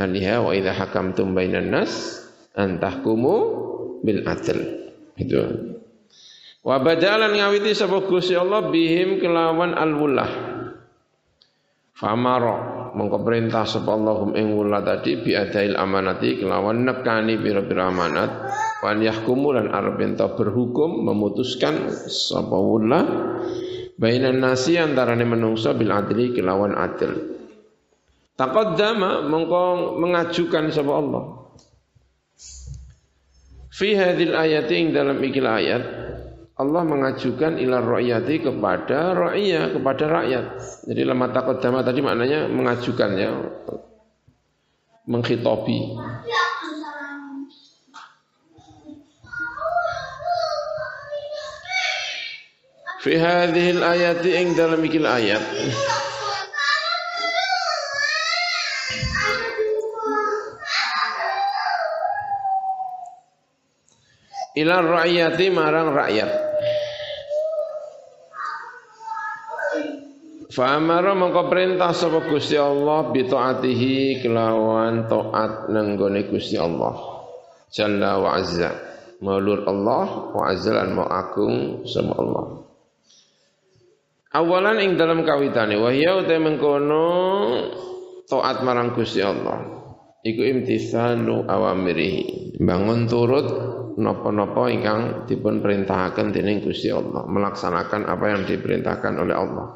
ahliha 0.00 0.40
wa 0.40 0.56
idza 0.56 0.72
hakamtum 0.72 1.36
bainan 1.36 1.68
nas 1.68 2.24
an 2.56 2.80
tahkumu 2.80 3.36
bil 4.00 4.24
adl. 4.24 4.88
Itu. 5.20 5.44
Wa 6.64 6.80
badalan 6.80 7.36
ngawiti 7.36 7.76
sapa 7.76 8.00
Gusti 8.00 8.32
Allah 8.32 8.72
bihim 8.72 9.20
kelawan 9.20 9.76
al-wullah. 9.76 10.30
Famaro 11.92 12.56
mongko 12.96 13.22
perintah 13.26 13.64
sapa 13.66 13.92
Allahum 13.94 14.34
ing 14.34 14.54
wula 14.54 14.82
tadi 14.82 15.20
bi 15.20 15.36
adail 15.36 15.78
amanati 15.78 16.40
kelawan 16.40 16.82
nekani 16.86 17.38
pira-pira 17.38 17.88
amanat 17.90 18.30
wan 18.82 18.98
yahkumu 18.98 19.54
lan 19.54 19.68
arep 19.70 19.98
berhukum 20.36 21.04
memutuskan 21.06 21.92
sapa 22.08 22.56
wula 22.56 23.00
bainan 24.00 24.40
nasi 24.40 24.80
antarane 24.80 25.28
menungso 25.28 25.76
bil 25.76 25.92
adli 25.92 26.32
kelawan 26.32 26.72
adil. 26.72 27.40
Taqaddama 28.40 29.28
mengko 29.28 30.00
mengajukan 30.00 30.72
sapa 30.72 30.92
Allah. 30.96 31.24
Fi 33.68 33.92
hadil 33.92 34.32
ayati 34.32 34.74
ing 34.80 34.96
dalam 34.96 35.20
ikil 35.20 35.44
ayat 35.44 35.82
Allah 36.60 36.84
mengajukan 36.84 37.56
ila 37.56 37.80
rakyati 37.80 38.44
kepada 38.44 39.16
rakyat 39.16 39.80
kepada 39.80 40.04
rakyat. 40.12 40.44
Jadi 40.84 41.02
lemah 41.08 41.32
taqaddama 41.32 41.80
tadi 41.80 42.04
maknanya 42.04 42.52
mengajukan 42.52 43.10
ya 43.16 43.32
menghitobi. 45.08 45.96
fi 53.00 53.16
hadhil 53.16 53.80
ayati 53.80 54.28
ing 54.36 54.52
dalam 54.52 54.76
ikil 54.84 55.08
ayat 55.08 55.40
ila 64.60 64.84
rakyati 64.84 65.48
marang 65.48 65.96
rakyat 65.96 66.49
Fa'amara 70.50 71.14
mengko 71.14 71.46
perintah 71.46 71.94
sapa 71.94 72.26
Gusti 72.26 72.58
Allah 72.58 73.14
bi 73.14 73.22
taatihi 73.22 74.18
kelawan 74.18 75.06
taat 75.06 75.70
nenggone 75.70 76.26
Gusti 76.26 76.58
Allah 76.58 76.94
Jalla 77.70 78.18
wa 78.18 78.34
azza 78.34 78.70
Maulur 79.22 79.62
Allah 79.70 80.34
wa 80.34 80.42
azza 80.50 80.74
lan 80.74 80.90
mau 80.98 81.06
agung 81.06 81.86
sama 81.86 82.18
Allah 82.18 82.46
Awalan 84.30 84.78
ing 84.82 84.94
dalam 84.94 85.26
kawitane 85.26 85.74
wahya 85.74 86.18
uta 86.18 86.38
mengkono 86.38 87.06
taat 88.30 88.62
marang 88.62 88.94
Gusti 88.94 89.18
Allah. 89.18 89.58
Iku 90.22 90.46
imtisalu 90.46 91.50
awamirihi. 91.50 92.54
Bangun 92.62 93.10
turut 93.10 93.46
napa-napa 93.98 94.70
ingkang 94.70 95.26
dipun 95.26 95.58
perintahaken 95.58 96.30
dening 96.30 96.62
Gusti 96.62 96.94
Allah, 96.94 97.26
melaksanakan 97.26 98.06
apa 98.06 98.24
yang 98.30 98.46
diperintahkan 98.46 99.18
oleh 99.18 99.34
Allah. 99.34 99.66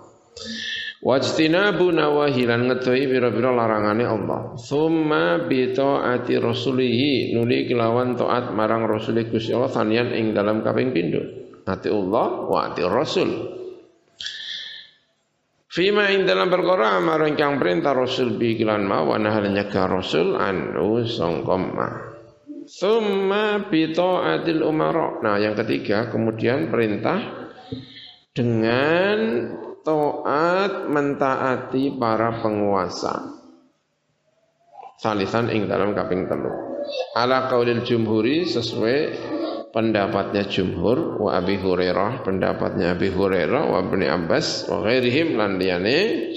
Wajtinabu 1.05 1.93
nawahi 1.93 2.49
lan 2.49 2.65
ngedohi 2.65 3.05
pira-pira 3.05 3.53
larangane 3.53 4.09
Allah. 4.09 4.57
Summa 4.57 5.37
bi 5.45 5.69
taati 5.77 6.41
rasulihi 6.41 7.37
nuli 7.37 7.69
kelawan 7.69 8.17
taat 8.17 8.57
marang 8.57 8.89
rasul 8.89 9.21
Gusti 9.29 9.53
Allah 9.53 9.69
sanian 9.69 10.17
ing 10.17 10.33
dalam 10.33 10.65
kaping 10.65 10.97
pindho. 10.97 11.45
Ati 11.69 11.89
Allah 11.93 12.27
wa 12.49 12.59
ati 12.69 12.83
Rasul. 12.85 13.31
Fima 15.69 16.07
ing 16.13 16.25
dalam 16.25 16.49
perkara 16.53 17.01
amar 17.01 17.25
ingkang 17.27 17.59
perintah 17.59 17.93
Rasul 17.97 18.39
bi 18.39 18.55
kilan 18.55 18.87
ma 18.87 19.03
wa 19.03 19.17
nahal 19.19 19.49
nyegah 19.49 19.91
Rasul 19.91 20.41
anu 20.41 21.05
sangkom 21.05 21.63
ma. 21.75 21.89
Summa 22.65 23.61
bi 23.69 23.93
taatil 23.93 24.65
umara. 24.65 25.21
Nah, 25.21 25.37
yang 25.37 25.53
ketiga 25.53 26.09
kemudian 26.09 26.73
perintah 26.73 27.49
dengan 28.33 29.19
taat 29.85 30.89
mentaati 30.89 31.95
para 31.95 32.41
penguasa. 32.41 33.45
Salisan 34.97 35.53
ing 35.53 35.69
dalam 35.69 35.93
kaping 35.93 36.25
telu. 36.27 36.51
Ala 37.13 37.53
qaulil 37.53 37.85
jumhuri 37.85 38.49
sesuai 38.49 38.99
pendapatnya 39.75 40.47
jumhur 40.47 41.19
wa 41.19 41.35
Abi 41.35 41.59
Hurairah 41.59 42.23
pendapatnya 42.23 42.95
Abi 42.95 43.11
Hurairah 43.11 43.63
wa 43.75 43.79
Ibni 43.83 44.07
Abbas 44.07 44.71
wa 44.71 44.87
ghairihim 44.87 45.35
lan 45.35 45.59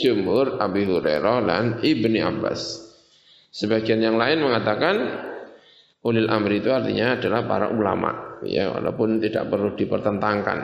jumhur 0.02 0.58
Abi 0.58 0.90
Hurairah 0.90 1.38
lan 1.46 1.64
Ibni 1.86 2.18
Abbas 2.18 2.90
sebagian 3.54 4.02
yang 4.02 4.18
lain 4.18 4.42
mengatakan 4.42 4.96
ulil 6.02 6.26
amri 6.34 6.66
itu 6.66 6.74
artinya 6.74 7.14
adalah 7.14 7.46
para 7.46 7.68
ulama 7.70 8.42
ya 8.42 8.74
walaupun 8.74 9.22
tidak 9.22 9.54
perlu 9.54 9.78
dipertentangkan 9.78 10.60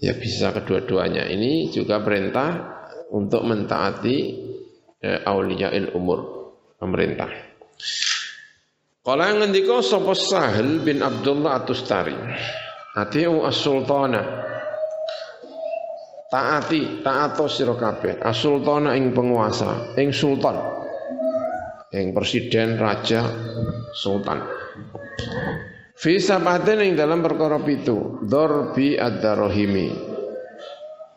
ya 0.00 0.12
bisa 0.16 0.52
kedua-duanya. 0.52 1.28
Ini 1.28 1.72
juga 1.72 2.00
perintah 2.00 2.76
untuk 3.12 3.44
mentaati 3.46 4.16
eh, 5.00 5.20
auliyail 5.24 5.94
umur 5.96 6.18
pemerintah. 6.76 7.30
Kalau 9.06 9.22
yang 9.22 9.38
ngendika 9.38 9.86
sapa 9.86 10.12
Sahal 10.18 10.82
bin 10.82 10.98
Abdullah 10.98 11.62
Atustari 11.62 12.16
Atiu 12.96 13.44
as-sultana. 13.44 14.24
Taati 16.26 17.04
taato 17.04 17.44
sira 17.46 17.76
kabeh. 17.76 18.18
As-sultana 18.24 18.96
ing 18.96 19.12
penguasa 19.12 19.94
ing 20.00 20.16
sultan. 20.16 20.56
Ing 21.92 22.16
presiden 22.16 22.80
raja 22.80 23.22
sultan 23.94 24.42
Fi 25.96 26.20
sabatin 26.20 26.84
ing 26.84 26.92
dalam 26.92 27.24
perkara 27.24 27.56
pitu. 27.64 28.20
Dorbi 28.20 29.00
ad-darahimi. 29.00 29.88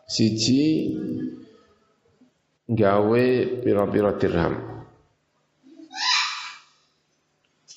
Siji 0.08 0.96
Gawe 2.70 3.24
pira-pira 3.60 4.14
dirham. 4.14 4.54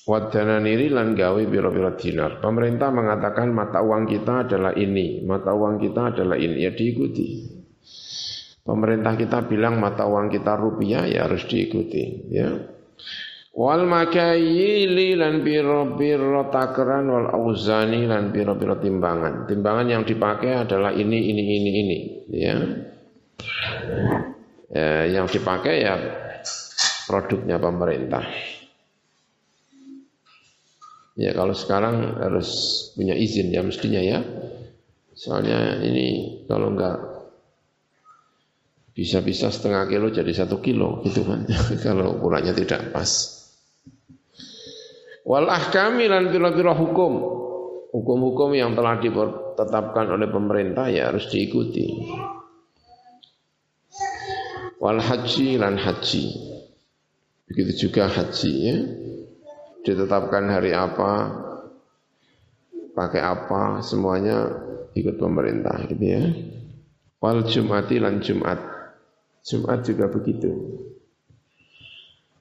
Wadana 0.04 0.60
niri 0.60 0.92
lan 0.92 1.16
gawe 1.16 1.42
pira-pira 1.48 1.96
dinar. 1.96 2.44
Pemerintah 2.44 2.92
mengatakan 2.94 3.50
mata 3.56 3.80
uang 3.80 4.04
kita 4.04 4.44
adalah 4.44 4.76
ini 4.76 5.24
Mata 5.24 5.56
uang 5.56 5.80
kita 5.80 6.14
adalah 6.14 6.38
ini. 6.38 6.62
Ya 6.62 6.76
diikuti. 6.76 7.48
Pemerintah 8.64 9.18
kita 9.18 9.44
bilang 9.50 9.82
mata 9.82 10.08
uang 10.08 10.32
kita 10.32 10.56
rupiah 10.56 11.04
Ya 11.04 11.28
harus 11.28 11.44
diikuti 11.52 12.32
Ya 12.32 12.48
Wal 13.54 13.86
makayili 13.86 15.14
lan 15.14 15.46
piro-piro 15.46 16.50
takaran 16.50 17.06
wal 17.06 17.30
auzani 17.30 18.10
lan 18.10 18.34
piro-piro 18.34 18.82
timbangan. 18.82 19.46
Timbangan 19.46 19.86
yang 19.86 20.02
dipakai 20.02 20.66
adalah 20.66 20.90
ini, 20.90 21.30
ini, 21.30 21.44
ini, 21.62 21.70
ini. 21.70 21.98
Ya. 22.34 22.58
ya 24.74 24.90
yang 25.06 25.30
dipakai 25.30 25.86
ya 25.86 25.94
produknya 27.06 27.62
pemerintah. 27.62 28.26
Ya 31.14 31.30
kalau 31.38 31.54
sekarang 31.54 32.26
harus 32.26 32.50
punya 32.98 33.14
izin 33.14 33.54
ya 33.54 33.62
mestinya 33.62 34.02
ya. 34.02 34.26
Soalnya 35.14 35.78
ini 35.86 36.42
kalau 36.50 36.74
enggak 36.74 36.98
bisa-bisa 38.98 39.54
setengah 39.54 39.90
kilo 39.90 40.10
jadi 40.10 40.30
satu 40.34 40.58
kilo 40.58 41.06
gitu 41.06 41.22
kan 41.22 41.46
kalau 41.86 42.18
ukurannya 42.18 42.58
tidak 42.58 42.90
pas. 42.90 43.33
Wal 45.24 45.48
ahkami 45.48 46.12
lan 46.12 46.32
pira-pira 46.32 46.76
hukum. 46.76 47.14
Hukum-hukum 47.94 48.58
yang 48.58 48.74
telah 48.76 49.00
ditetapkan 49.00 50.10
oleh 50.18 50.28
pemerintah 50.28 50.90
ya 50.90 51.14
harus 51.14 51.30
diikuti. 51.30 52.10
Wal 54.84 55.00
haji 55.00 55.56
lan 55.56 55.80
haji. 55.80 56.26
Begitu 57.48 57.88
juga 57.88 58.12
haji 58.12 58.54
ya. 58.60 58.78
Ditetapkan 59.84 60.48
hari 60.48 60.72
apa, 60.76 61.12
pakai 62.96 63.22
apa, 63.24 63.84
semuanya 63.84 64.52
ikut 64.96 65.16
pemerintah 65.16 65.88
gitu 65.88 66.04
ya. 66.04 66.24
Wal 67.24 67.48
jumati 67.48 67.96
lan 68.04 68.20
jumat. 68.20 68.60
Jumat 69.44 69.88
juga 69.88 70.12
begitu. 70.12 70.52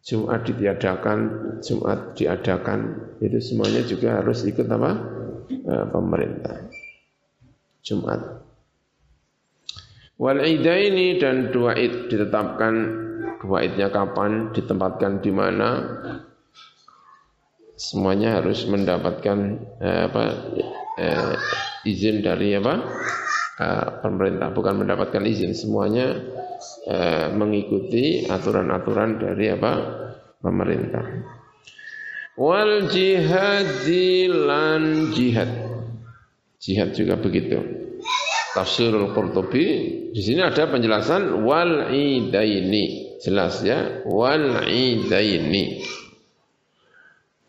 Jumat 0.03 0.43
ditiadakan, 0.43 1.19
Jumat 1.63 2.19
diadakan, 2.19 2.81
itu 3.23 3.39
semuanya 3.39 3.87
juga 3.87 4.19
harus 4.19 4.43
ikut 4.43 4.67
apa? 4.67 4.91
E, 5.47 5.75
pemerintah. 5.95 6.67
Jumat. 7.87 8.43
Wal 10.19 10.43
idaini 10.43 11.23
dan 11.23 11.55
dua 11.55 11.79
id 11.79 12.11
ditetapkan 12.11 12.75
dua 13.43 13.67
idnya 13.67 13.91
kapan, 13.91 14.55
ditempatkan 14.55 15.19
di 15.19 15.31
mana, 15.35 15.71
semuanya 17.75 18.39
harus 18.39 18.63
mendapatkan 18.71 19.39
eh, 19.83 20.03
apa 20.07 20.25
eh, 21.03 21.35
izin 21.83 22.23
dari 22.23 22.55
apa 22.55 22.87
eh, 23.63 24.03
pemerintah 24.03 24.51
bukan 24.51 24.83
mendapatkan 24.83 25.23
izin 25.23 25.55
semuanya 25.55 26.19
eh, 26.91 27.31
mengikuti 27.31 28.27
aturan-aturan 28.27 29.23
dari 29.23 29.55
apa 29.55 29.73
pemerintah. 30.43 31.07
Wal 32.35 32.91
jihadilan 32.91 34.83
jihad. 35.15 35.51
Jihad 36.59 36.97
juga 36.99 37.21
begitu. 37.21 37.61
Tafsirul 38.53 39.17
Qurtubi 39.17 39.65
di 40.13 40.21
sini 40.21 40.45
ada 40.45 40.69
penjelasan 40.69 41.45
wal 41.45 41.89
idaini. 41.93 43.17
Jelas 43.23 43.63
ya, 43.65 44.03
wal 44.05 44.67
idaini. 44.69 45.81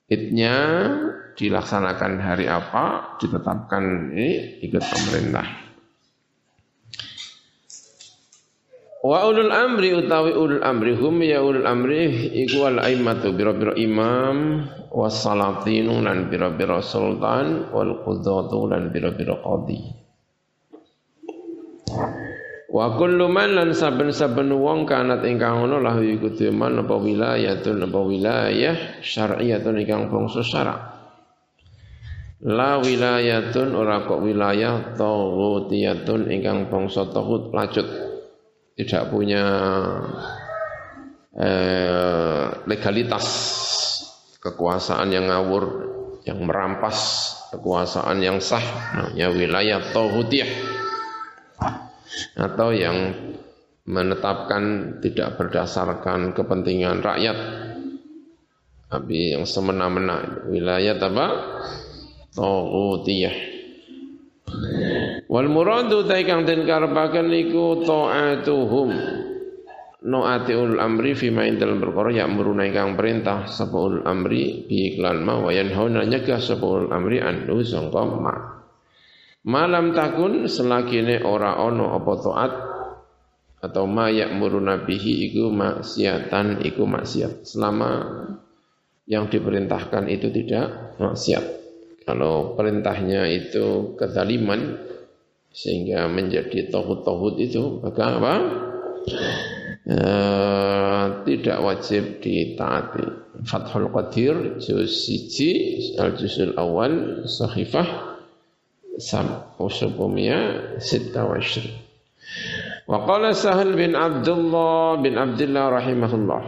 Idnya 0.07 0.55
dilaksanakan 1.33 2.21
hari 2.21 2.45
apa, 2.45 3.17
ditetapkan 3.17 4.13
ini 4.13 4.61
ikut 4.63 4.83
pemerintah. 4.83 5.62
Wa 9.03 9.27
ulul 9.27 9.51
amri 9.51 9.91
utawi 9.91 10.31
ulul 10.31 10.63
amri 10.63 10.95
hum 10.95 11.19
ya 11.19 11.43
ulul 11.43 11.67
amri 11.67 12.31
iku 12.39 12.63
wal 12.63 12.79
aimatu 12.79 13.35
biro-biro 13.35 13.75
imam 13.75 14.63
was 14.95 15.19
salatinu 15.19 15.99
lan 15.99 16.31
biro-biro 16.31 16.79
sultan 16.79 17.67
wal 17.75 17.99
qudatu 18.07 18.63
lan 18.71 18.95
biro-biro 18.95 19.43
qadi. 19.43 19.79
Wa 22.71 22.95
kullu 22.95 23.27
man 23.27 23.59
lan 23.59 23.75
saben-saben 23.75 24.55
wong 24.55 24.87
kanat 24.87 25.27
ingkang 25.27 25.67
ono 25.67 25.83
lahu 25.83 25.99
iku 25.99 26.31
man 26.55 26.87
apa 26.87 26.95
wilayatun 26.95 27.83
apa 27.83 27.99
wilayah 28.07 29.03
syar'iyatun 29.03 29.83
ingkang 29.83 30.07
bangsa 30.07 30.47
syara'. 30.47 30.79
La 32.43 32.79
wilayatun 32.79 33.71
ora 33.71 34.03
kok 34.07 34.19
wilayah 34.19 34.95
taghutiyatun 34.95 36.27
ingkang 36.27 36.71
bangsa 36.71 37.07
taghut 37.11 37.51
lacut 37.55 38.02
tidak 38.73 39.13
punya 39.13 39.43
eh, 41.37 42.45
legalitas 42.65 43.27
kekuasaan 44.41 45.13
yang 45.13 45.29
ngawur 45.29 45.65
yang 46.23 46.39
merampas 46.41 47.31
kekuasaan 47.53 48.23
yang 48.23 48.39
sah 48.39 48.63
namanya 48.95 49.27
wilayah 49.29 49.79
tauhidiyah 49.93 50.51
atau 52.33 52.69
yang 52.73 53.13
menetapkan 53.83 54.97
tidak 55.03 55.35
berdasarkan 55.35 56.31
kepentingan 56.31 57.03
rakyat. 57.03 57.37
Tapi 58.87 59.33
yang 59.35 59.43
semena-mena 59.43 60.45
wilayah 60.47 60.95
apa? 60.95 61.27
Tauhidiyah 62.33 63.35
Wal 65.33 65.49
muradu 65.49 66.05
ta 66.05 66.21
kang 66.21 66.45
den 66.45 66.61
karepaken 66.69 67.33
iku 67.33 67.81
taatuhum. 67.81 68.89
Ul 70.05 70.77
amri 70.77 71.17
fi 71.17 71.33
ma 71.33 71.41
dalam 71.49 71.81
perkara 71.81 72.13
ya 72.13 72.29
muruna 72.29 72.69
kang 72.69 72.93
perintah 72.93 73.49
sapa 73.49 73.73
ul 73.73 74.05
amri 74.05 74.69
bi 74.69 74.93
iklan 74.93 75.25
ma 75.25 75.41
wa 75.41 75.49
yanhauna 75.49 76.05
nyegah 76.05 76.37
sapa 76.37 76.61
ul 76.61 76.93
amri 76.93 77.17
anu 77.17 77.65
sangka 77.65 78.03
ma. 78.05 78.35
Malam 79.49 79.97
takun 79.97 80.45
selagine 80.45 81.25
ora 81.25 81.57
ono 81.57 81.97
apa 81.97 82.13
taat 82.21 82.53
atau 83.63 83.89
ma 83.89 84.13
ya'muruna 84.13 84.85
bihi 84.85 85.33
iku 85.33 85.49
maksiatan 85.49 86.61
iku 86.61 86.85
maksiat. 86.85 87.41
Selama 87.41 88.05
yang 89.09 89.33
diperintahkan 89.33 90.13
itu 90.13 90.29
tidak 90.29 90.93
maksiat. 91.01 91.45
Kalau 92.05 92.53
perintahnya 92.53 93.25
itu 93.31 93.95
kedaliman 93.95 94.92
sehingga 95.53 96.09
menjadi 96.09 96.73
tohut-tohut 96.73 97.37
itu 97.37 97.79
maka 97.79 98.17
apa? 98.17 98.35
E, 99.85 99.99
tidak 101.29 101.57
wajib 101.61 102.19
ditaati. 102.19 103.05
Fathul 103.45 103.91
Qadir 103.93 104.57
juz 104.57 105.05
siji 105.05 105.77
al 106.01 106.17
juzul 106.17 106.57
awal 106.57 107.25
sahifah 107.29 108.17
sam 108.97 109.53
usubumia 109.61 110.73
sita 110.81 111.25
wa 111.25 111.37
Wa 112.83 112.97
qala 113.07 113.31
Sahal 113.31 113.77
bin 113.77 113.95
Abdullah 113.95 114.99
bin 114.99 115.15
Abdullah 115.15 115.71
rahimahullah 115.79 116.43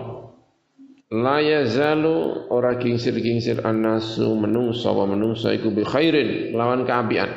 la 1.15 1.37
yazalu 1.39 2.49
ora 2.49 2.75
kingsir-kingsir 2.75 3.61
annasu 3.61 4.33
menungso 4.35 4.89
wa 4.91 5.05
menungso 5.05 5.53
iku 5.53 5.69
bi 5.71 5.85
khairin 5.85 6.51
lawan 6.57 6.83
kaapian 6.83 7.29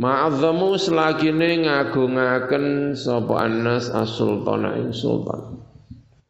ma'azzamu 0.00 0.80
selagine 0.80 1.68
ngagungaken 1.68 2.96
sapa 2.96 3.44
annas 3.44 3.92
as-sultana 3.92 4.80
ing 4.80 4.96
sultan. 4.96 5.60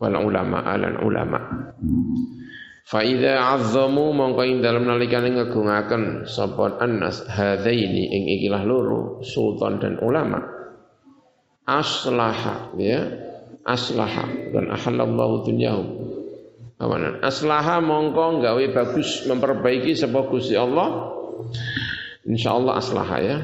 Wal 0.02 0.16
ulama 0.18 0.66
alan 0.66 0.98
ulama. 1.06 1.70
Fa 2.82 3.06
idza 3.06 3.54
azzamu 3.54 4.10
mongko 4.10 4.42
ing 4.42 4.58
dalem 4.58 4.90
nalikane 4.90 5.30
ngegungaken 5.38 6.26
sapa 6.26 6.82
annas 6.82 7.22
hadaini 7.30 8.10
ing 8.10 8.22
ikilah 8.40 8.66
loro 8.66 9.22
sultan 9.22 9.78
dan 9.78 10.02
ulama. 10.02 10.42
Aslaha 11.62 12.74
ya. 12.74 13.06
Aslaha. 13.62 14.50
Dan 14.50 14.74
ahallallahu 14.74 15.46
dunyahum. 15.46 15.88
Awanan 16.80 17.20
aslaha 17.20 17.76
mongko 17.84 18.40
gawe 18.40 18.64
bagus 18.72 19.28
memperbaiki 19.28 19.92
sapa 19.92 20.24
Gusti 20.32 20.56
Allah 20.56 21.12
insyaallah 22.26 22.74
aslaha 22.80 23.16
ya. 23.20 23.38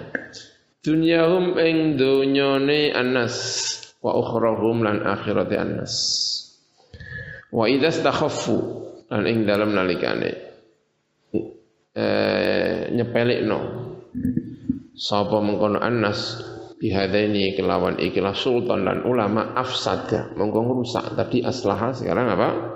Dunyahum 0.85 1.59
ing 1.59 1.99
dunyane 1.99 2.95
annas 2.95 3.35
wa 3.99 4.15
ukhrahum 4.15 4.87
lan 4.87 5.03
akhirate 5.03 5.59
annas 5.59 5.95
wa 7.51 7.67
idza 7.67 7.91
stakhaffu 7.91 8.57
lan 9.11 9.27
ing 9.27 9.47
dalam 9.49 9.75
nalikane 9.75 10.31
eh 11.97 12.93
nyepelekno. 12.93 13.59
Sapa 14.97 15.45
mengkono 15.45 15.77
annas 15.77 16.41
bihadaini 16.81 17.53
kelawan 17.53 18.01
ikilah 18.01 18.33
sultan 18.33 18.85
dan 18.85 19.05
ulama 19.05 19.53
afsada. 19.57 20.33
Mengko 20.37 20.65
ngrusak 20.65 21.17
tadi 21.17 21.45
aslaha 21.45 21.93
sekarang 21.93 22.33
apa 22.33 22.76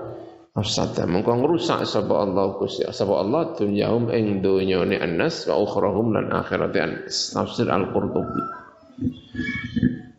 afsada. 0.55 1.07
Mengko 1.07 1.37
ngrusak 1.39 1.87
sapa 1.87 2.27
Allah 2.27 2.57
Gusti. 2.59 2.83
Sapa 2.91 3.15
Allah 3.23 3.55
dunyahum 3.55 4.11
ing 4.11 4.43
dunyane 4.43 4.99
annas 4.99 5.47
wa 5.47 5.63
ukhrahum 5.63 6.15
lan 6.15 6.31
akhirate 6.35 6.79
annas 6.81 7.35
tafsir 7.35 7.71
al-Qurtubi. 7.71 8.43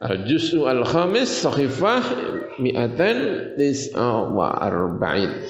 Al-Juz'u 0.01 0.65
al-Khamis 0.65 1.45
Sahifah 1.45 2.01
Mi'atan 2.57 3.17
Tis'a 3.53 4.33
wa 4.33 4.49
Arba'in. 4.57 5.45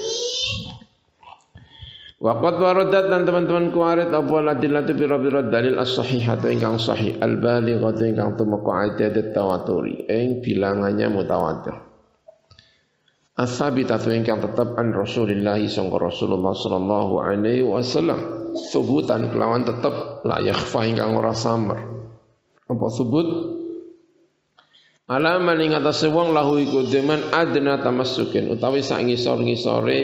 Waqat 2.21 2.55
waradat 2.61 3.09
dan 3.09 3.25
teman-teman 3.25 3.73
kuarit 3.73 4.13
apa 4.13 4.35
ladillatu 4.45 4.93
bira-bira 4.93 5.41
dalil 5.41 5.81
as-sahihatu 5.81 6.53
ingkang 6.53 6.77
sahih 6.77 7.17
al-balighatu 7.17 8.05
ingkang 8.05 8.37
tumeka 8.37 8.93
adat 8.93 9.33
tawaturi 9.33 10.05
ing 10.05 10.37
bilangannya 10.45 11.09
mutawatir. 11.09 11.90
As-sabitatu 13.41 14.13
ingkang 14.13 14.37
tetap 14.37 14.77
an 14.77 14.93
Rasulillah 14.93 15.57
sangka 15.65 15.97
Rasulullah 15.97 16.53
sallallahu 16.53 17.13
alaihi 17.25 17.65
wasallam. 17.65 18.53
Subutan 18.53 19.33
kelawan 19.33 19.65
tetap 19.65 20.21
la 20.21 20.37
yakhfa 20.45 20.85
ingkang 20.85 21.17
ora 21.17 21.33
samar. 21.33 21.81
Apa 22.69 22.85
subut? 22.93 23.25
Alaman 25.09 25.57
ing 25.57 25.73
atase 25.73 26.13
wong 26.13 26.37
lahu 26.37 26.61
iku 26.61 26.85
deman 26.85 27.33
adna 27.33 27.81
tamassukin 27.81 28.53
utawi 28.53 28.85
sak 28.85 29.03
ngisor-ngisore 29.09 29.99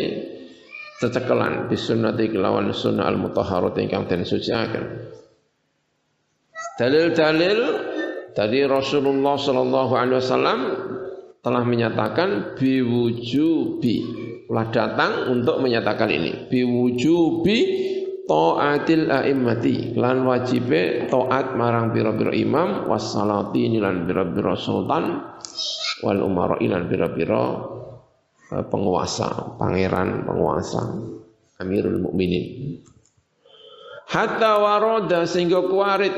cecekelan 0.97 1.69
bisunnati 1.69 2.33
kelawan 2.33 2.73
sunnah 2.73 3.05
al-mutahharat 3.05 3.77
ingkang 3.77 4.09
den 4.09 4.25
suciaken. 4.25 5.13
Dalil-dalil 6.81 7.59
dari 8.33 8.65
Rasulullah 8.65 9.37
sallallahu 9.37 9.93
alaihi 9.93 10.17
wasallam 10.17 10.59
telah 11.41 11.63
menyatakan 11.65 12.55
biwujubi. 12.55 13.97
Telah 14.47 14.65
datang 14.71 15.11
untuk 15.31 15.59
menyatakan 15.59 16.09
ini. 16.09 16.47
Biwujubi 16.47 17.59
taatil 18.25 19.11
a'immati. 19.11 19.97
Lan 19.97 20.23
wajibe 20.23 21.11
taat 21.11 21.57
marang 21.57 21.91
pira-pira 21.91 22.31
imam. 22.31 22.87
Wassalati 22.87 23.67
lan 23.77 24.07
pira-pira 24.07 24.53
sultan. 24.55 25.35
Wal 26.05 26.21
umara 26.21 26.61
lan 26.61 26.85
pira-pira 26.85 27.41
Eh, 28.47 28.63
penguasa, 28.63 29.59
pangeran 29.59 30.23
penguasa, 30.23 30.79
Amirul 31.59 31.99
Mukminin. 31.99 32.79
Hatta 34.07 34.63
waroda 34.63 35.27
sehingga 35.27 35.67
kuarit 35.67 36.15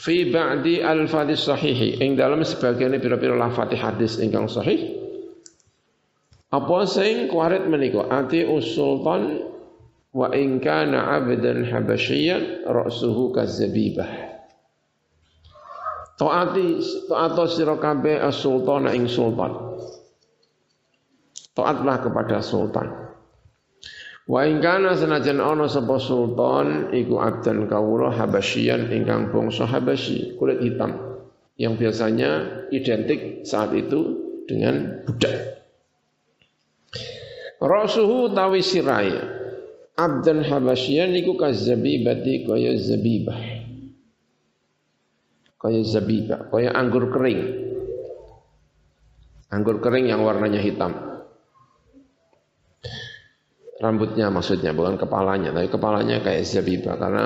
fi 0.00 0.32
ba'di 0.32 0.80
al-fadis 0.80 1.44
sahihi. 1.44 2.00
Ing 2.00 2.16
dalam 2.16 2.40
sebagian 2.40 2.96
pira-pira 2.96 3.36
lafati 3.36 3.76
hadis 3.76 4.16
ingkang 4.16 4.48
sahih. 4.48 4.96
Apa 6.50 6.88
sing 6.88 7.28
kuarit 7.28 7.68
menika? 7.68 8.08
Ati 8.08 8.42
usultan 8.42 9.44
wa 10.10 10.32
in 10.34 10.58
kana 10.58 11.14
'abdan 11.14 11.68
habasyian 11.68 12.66
ra'suhu 12.66 13.30
kazabibah 13.30 14.30
Taati 16.20 16.84
taat 17.08 17.38
sira 17.48 17.80
kabeh 17.80 18.20
as-sultan 18.20 18.92
ing 18.92 19.08
sultan. 19.08 19.56
Taatlah 21.56 21.96
kepada 22.04 22.44
sultan. 22.44 22.99
Wa 24.30 24.46
ingkana 24.46 24.94
senajan 24.94 25.42
ana 25.42 25.66
sapa 25.66 25.98
sultan 25.98 26.94
iku 26.94 27.18
abdan 27.18 27.66
kawula 27.66 28.14
habasyian 28.14 28.86
ingkang 28.94 29.34
bangsa 29.34 29.66
Habasyi, 29.66 30.38
kulit 30.38 30.62
hitam 30.62 31.18
yang 31.58 31.74
biasanya 31.74 32.62
identik 32.70 33.42
saat 33.42 33.74
itu 33.74 34.22
dengan 34.46 35.02
budak. 35.02 35.34
Rasuhu 37.58 38.30
tawi 38.30 38.62
siraya 38.62 39.34
abdan 39.98 40.46
habasyian 40.46 41.10
iku 41.18 41.34
kazabibati 41.34 42.46
kaya 42.46 42.78
zabibah. 42.78 43.42
Kaya 45.58 45.82
zabibah, 45.82 46.46
kaya 46.54 46.70
anggur 46.70 47.10
kering. 47.10 47.66
Anggur 49.50 49.82
kering 49.82 50.06
yang 50.06 50.22
warnanya 50.22 50.62
hitam 50.62 51.09
rambutnya 53.80 54.28
maksudnya 54.28 54.76
bukan 54.76 55.00
kepalanya 55.00 55.56
tapi 55.56 55.72
kepalanya 55.72 56.20
kayak 56.20 56.44
zabibah 56.44 57.00
karena 57.00 57.24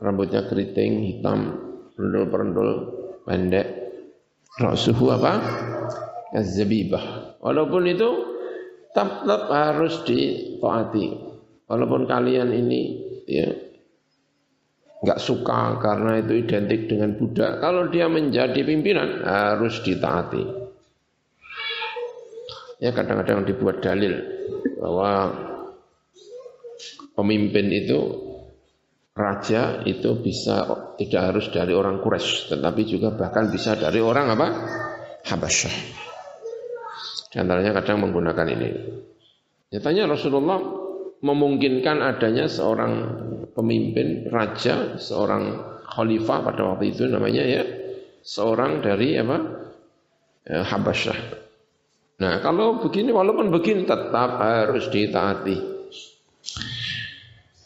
rambutnya 0.00 0.48
keriting 0.48 1.04
hitam 1.04 1.60
perendul-perendul 1.94 2.70
pendek. 3.28 3.68
Suhu 4.60 5.12
apa? 5.12 5.40
Zabibah 6.40 7.36
walaupun 7.44 7.84
itu 7.88 8.08
tetap, 8.90 9.22
tetap 9.22 9.42
harus 9.52 9.94
ditaati. 10.08 11.06
Walaupun 11.70 12.02
kalian 12.10 12.50
ini 12.50 12.80
ya 13.30 13.46
nggak 15.00 15.20
suka 15.22 15.78
karena 15.78 16.18
itu 16.18 16.44
identik 16.44 16.90
dengan 16.90 17.14
budak. 17.14 17.62
Kalau 17.62 17.88
dia 17.88 18.10
menjadi 18.10 18.60
pimpinan 18.66 19.22
harus 19.22 19.80
ditaati. 19.86 20.44
Ya 22.80 22.90
kadang-kadang 22.96 23.44
dibuat 23.44 23.84
dalil 23.84 24.18
bahwa 24.80 25.36
pemimpin 27.20 27.68
itu 27.68 28.00
raja 29.12 29.84
itu 29.84 30.16
bisa 30.16 30.64
tidak 30.96 31.22
harus 31.28 31.46
dari 31.52 31.76
orang 31.76 32.00
Quraisy 32.00 32.56
tetapi 32.56 32.82
juga 32.88 33.12
bahkan 33.12 33.52
bisa 33.52 33.76
dari 33.76 34.00
orang 34.00 34.32
apa? 34.32 34.48
Habasyah. 35.28 35.74
Di 37.30 37.36
antaranya 37.36 37.76
kadang 37.76 38.08
menggunakan 38.08 38.46
ini. 38.48 38.68
Nyatanya 39.70 40.16
Rasulullah 40.16 40.58
memungkinkan 41.20 42.00
adanya 42.00 42.48
seorang 42.48 42.92
pemimpin 43.52 44.32
raja 44.32 44.96
seorang 44.96 45.60
khalifah 45.84 46.38
pada 46.40 46.74
waktu 46.74 46.96
itu 46.96 47.04
namanya 47.06 47.44
ya 47.44 47.62
seorang 48.24 48.80
dari 48.80 49.20
apa? 49.20 49.36
Ya, 50.48 50.64
Habasyah. 50.64 51.18
Nah 52.24 52.40
kalau 52.40 52.80
begini 52.80 53.12
walaupun 53.12 53.52
begini 53.52 53.84
tetap 53.84 54.40
harus 54.40 54.88
ditaati 54.88 55.69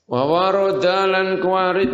Wa 0.04 0.22
waradalan 0.28 1.40
kuarit 1.40 1.92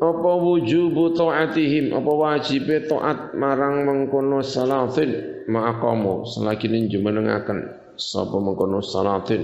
apa 0.00 0.30
wujubu 0.40 1.12
taatihim 1.12 1.92
apa 1.92 2.10
wajib 2.10 2.64
taat 2.88 3.36
marang 3.36 3.84
mengkono 3.84 4.40
salatin 4.40 5.44
ma'aqamu 5.52 6.24
selagi 6.24 6.72
jumenengaken 6.88 7.92
sapa 8.00 8.40
mengkono 8.40 8.80
salatin. 8.80 9.42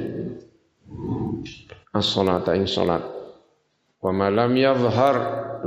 As-salata 1.92 2.57
ing 2.57 2.64
salat. 2.64 3.05
Wa 4.01 4.14
malam 4.14 4.57
yadhhar 4.57 5.16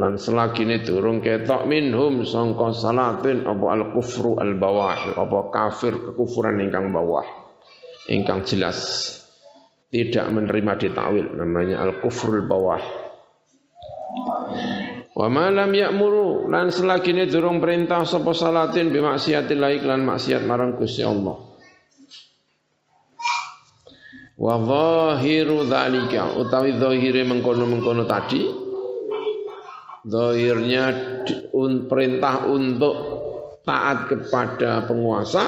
lan 0.01 0.17
selagine 0.17 0.81
durung 0.81 1.21
ketok 1.21 1.69
minhum 1.69 2.25
sangka 2.25 2.73
salatin 2.73 3.45
apa 3.45 3.65
al-kufru 3.69 4.41
al-bawah 4.41 5.13
apa 5.13 5.39
kafir 5.53 5.93
kekufuran 5.93 6.57
ingkang 6.63 6.89
bawah 6.89 7.27
ingkang 8.09 8.41
jelas 8.47 9.20
tidak 9.91 10.25
menerima 10.31 10.73
ditakwil 10.79 11.35
namanya 11.35 11.83
al-kufrul 11.83 12.47
bawah. 12.47 12.79
Wa 15.11 15.27
ma 15.27 15.51
lam 15.51 15.75
ya'muru 15.75 16.47
lan 16.47 16.71
selagine 16.71 17.27
durung 17.27 17.59
perintah 17.59 18.07
sapa 18.07 18.31
salatin 18.31 18.87
bi 18.87 19.03
maksiatillah 19.03 19.83
lan 19.83 20.07
maksiat 20.07 20.47
marang 20.47 20.79
Gusti 20.79 21.03
Allah. 21.03 21.35
Wa 24.39 24.55
zahiru 24.57 25.67
dzalika 25.67 26.39
utawi 26.39 26.79
zahire 26.79 27.27
mengkono-mengkono 27.27 28.07
tadi 28.07 28.41
zahirnya 30.07 30.85
un, 31.53 31.85
perintah 31.85 32.49
untuk 32.49 32.95
taat 33.61 34.09
kepada 34.09 34.89
penguasa 34.89 35.45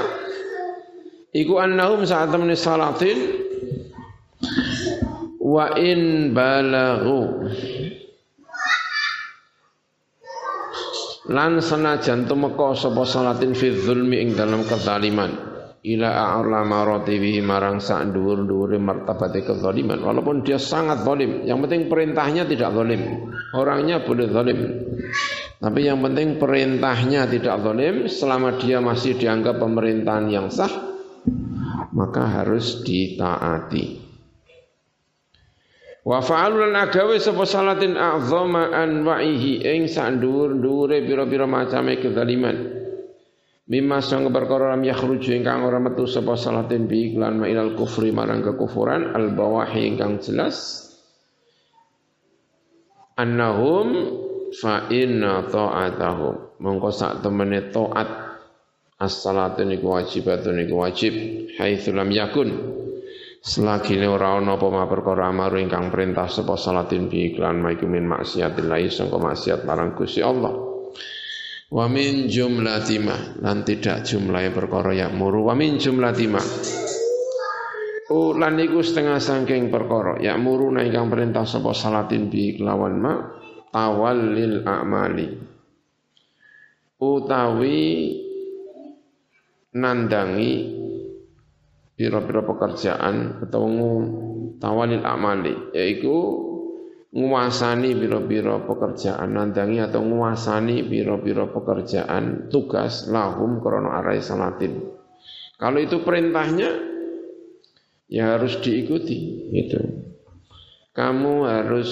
iku 1.34 1.58
annahum 1.58 2.06
saat 2.06 2.29
temani 2.29 2.53
salatin 2.53 3.42
wa 5.39 5.65
in 5.75 6.32
balaghu. 6.32 7.49
Lan 11.23 11.63
senajan 11.63 12.27
tumeka 12.27 12.75
sapa 12.75 13.08
salatin 13.08 13.56
fi 13.56 13.71
dzulmi 13.71 14.19
ing 14.19 14.36
dalam 14.36 14.67
kezaliman. 14.67 15.56
Ila 15.84 16.39
a'la 16.39 16.63
maratibi 16.63 17.43
marang 17.43 17.84
sak 17.84 18.12
dhuwur-dhuwure 18.15 18.79
martabate 18.79 19.43
kezaliman. 19.43 19.99
Walaupun 19.99 20.43
dia 20.47 20.56
sangat 20.56 21.03
zalim 21.03 21.43
yang 21.43 21.60
penting 21.63 21.91
perintahnya 21.91 22.47
tidak 22.47 22.71
zalim. 22.71 23.32
Orangnya 23.56 24.03
boleh 24.03 24.27
zalim. 24.32 24.60
Tapi 25.60 25.79
yang 25.88 25.99
penting 26.03 26.39
perintahnya 26.39 27.27
tidak 27.27 27.56
zalim 27.60 28.08
selama 28.08 28.60
dia 28.60 28.79
masih 28.84 29.15
dianggap 29.15 29.60
pemerintahan 29.60 30.27
yang 30.27 30.47
sah 30.51 30.71
maka 31.93 32.23
harus 32.41 32.82
ditaati 32.84 34.02
Wa 36.03 36.19
fa'alul 36.19 36.75
agawe 36.75 37.15
sapa 37.15 37.47
salatin 37.47 37.95
a'zama 37.95 38.75
anwa'ihi 38.75 39.63
ing 39.63 39.87
sak 39.87 40.19
dhuwur-dhuwure 40.19 40.99
pira-pira 41.07 41.47
macame 41.47 41.95
kezaliman. 42.03 42.83
Mimma 43.63 44.03
sang 44.03 44.27
perkara 44.27 44.75
lam 44.75 44.83
yakhruju 44.83 45.31
ingkang 45.31 45.63
ora 45.63 45.79
metu 45.79 46.03
sapa 46.03 46.35
salatin 46.35 46.91
bi 46.91 47.15
iklan 47.15 47.39
ma'ilal 47.39 47.79
kufri 47.79 48.11
marang 48.11 48.43
kekufuran 48.43 49.15
al 49.15 49.31
bawahi 49.31 49.95
ingkang 49.95 50.19
jelas. 50.19 50.91
Annahum 53.15 53.87
fa 54.51 54.91
inna 54.91 55.47
ta'atahum. 55.47 56.59
Mongko 56.59 56.89
sak 56.91 57.23
temene 57.23 57.71
taat 57.71 58.09
as-salatu 58.99 59.63
niku 59.63 59.87
wajibatun 59.87 60.59
niku 60.59 60.83
wajib 60.83 61.15
haitsu 61.55 61.95
lam 61.95 62.11
yakun 62.11 62.49
Selagi 63.43 63.99
ini 63.99 64.08
ora 64.08 64.39
ana 64.39 64.56
apa 64.56 64.71
ma 64.71 64.88
perkara 64.88 65.27
amaru 65.27 65.60
ingkang 65.60 65.91
perintah 65.91 66.32
sapa 66.32 66.56
salatin 66.56 67.12
bi 67.12 67.27
iklan 67.27 67.60
maiku 67.60 67.91
min 67.91 68.08
maksiatillah 68.08 68.79
sangka 68.88 69.19
maksiat 69.19 69.67
marang 69.67 69.91
Gusti 69.99 70.23
Allah. 70.23 70.56
Wa 71.67 71.91
min 71.91 72.32
jumlati 72.32 73.03
ma 73.03 73.19
lan 73.43 73.67
tidak 73.67 74.08
jumlahe 74.08 74.47
perkara 74.56 74.95
ya 74.95 75.12
muru 75.12 75.51
wa 75.51 75.60
min 75.60 75.75
jumlati 75.75 76.25
ma. 76.32 76.39
Oh 78.15 78.32
lan 78.32 78.63
iku 78.63 78.79
setengah 78.79 79.19
saking 79.19 79.67
perkara 79.67 80.23
ya 80.23 80.39
muru 80.39 80.71
ingkang 80.79 81.12
perintah 81.12 81.43
sapa 81.43 81.75
salatin 81.75 82.32
bi 82.32 82.56
kelawan 82.56 82.95
ma 82.95 83.27
tawallil 83.75 84.63
a'mali. 84.63 85.27
Utawi 86.95 87.84
nandangi 89.75 90.83
pira-pira 92.03 92.43
pekerjaan 92.43 93.47
atau 93.47 93.63
tawalil 94.59 95.07
amali 95.07 95.71
yaitu 95.71 96.11
nguasani 97.15 97.95
pira-pira 97.95 98.59
pekerjaan 98.67 99.31
nandangi 99.31 99.79
atau 99.79 100.03
nguasani 100.03 100.83
pira-pira 100.83 101.47
pekerjaan 101.47 102.51
tugas 102.51 103.07
lahum 103.07 103.63
krono 103.63 103.95
arai 103.95 104.19
salatin. 104.19 104.83
Kalau 105.55 105.79
itu 105.79 106.03
perintahnya 106.03 106.75
ya 108.11 108.35
harus 108.35 108.59
diikuti 108.59 109.47
itu 109.55 109.79
kamu 110.91 111.47
harus 111.47 111.91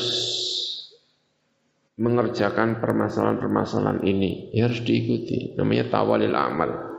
mengerjakan 1.95 2.83
permasalahan-permasalahan 2.83 4.03
ini 4.03 4.51
ya 4.51 4.67
harus 4.67 4.83
diikuti. 4.83 5.55
Namanya 5.55 5.87
tawalil 5.87 6.35
amal 6.35 6.90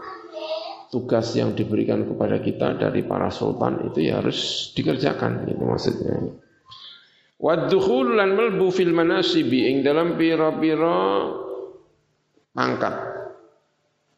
tugas 0.92 1.32
yang 1.32 1.56
diberikan 1.56 2.04
kepada 2.04 2.36
kita 2.44 2.76
dari 2.76 3.00
para 3.08 3.32
sultan 3.32 3.88
itu 3.88 4.12
ya 4.12 4.20
harus 4.20 4.70
dikerjakan 4.76 5.48
itu 5.48 5.64
maksudnya. 5.64 6.36
Waddukhul 7.40 8.20
lan 8.20 8.36
melbu 8.36 8.68
fil 8.68 8.92
manasibi 8.92 9.72
ing 9.72 9.80
dalam 9.80 10.20
pira-pira 10.20 11.32
pangkat 12.52 12.94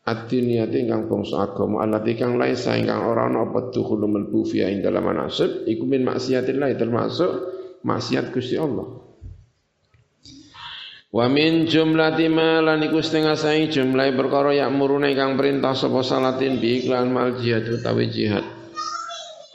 ad-diniyati 0.04 0.84
ingkang 0.84 1.08
bangsa 1.08 1.48
agama 1.48 1.80
allati 1.80 2.12
kang 2.18 2.36
laisa 2.36 2.76
ingkang 2.76 3.06
ora 3.06 3.30
ana 3.30 3.48
apa 3.48 3.72
dukhul 3.72 4.04
melbu 4.04 4.44
fi 4.44 4.66
ing 4.66 4.82
dalam 4.84 5.06
manasib 5.06 5.64
iku 5.64 5.86
min 5.88 6.04
maksiatillah 6.04 6.74
termasuk 6.74 7.30
maksiat 7.86 8.34
Gusti 8.34 8.58
Allah. 8.58 9.03
Wa 11.14 11.30
min 11.30 11.70
jumlati 11.70 12.26
ma 12.26 12.58
lan 12.58 12.82
iku 12.82 12.98
setengah 12.98 13.38
saing 13.38 13.70
jumlah 13.70 14.18
perkara 14.18 14.50
yak 14.50 14.74
murune 14.74 15.14
kang 15.14 15.38
perintah 15.38 15.70
sapa 15.70 16.02
salatin 16.02 16.58
bi 16.58 16.82
iklan 16.82 17.14
mal 17.14 17.38
jihad 17.38 17.70
utawi 17.70 18.10
jihad. 18.10 18.42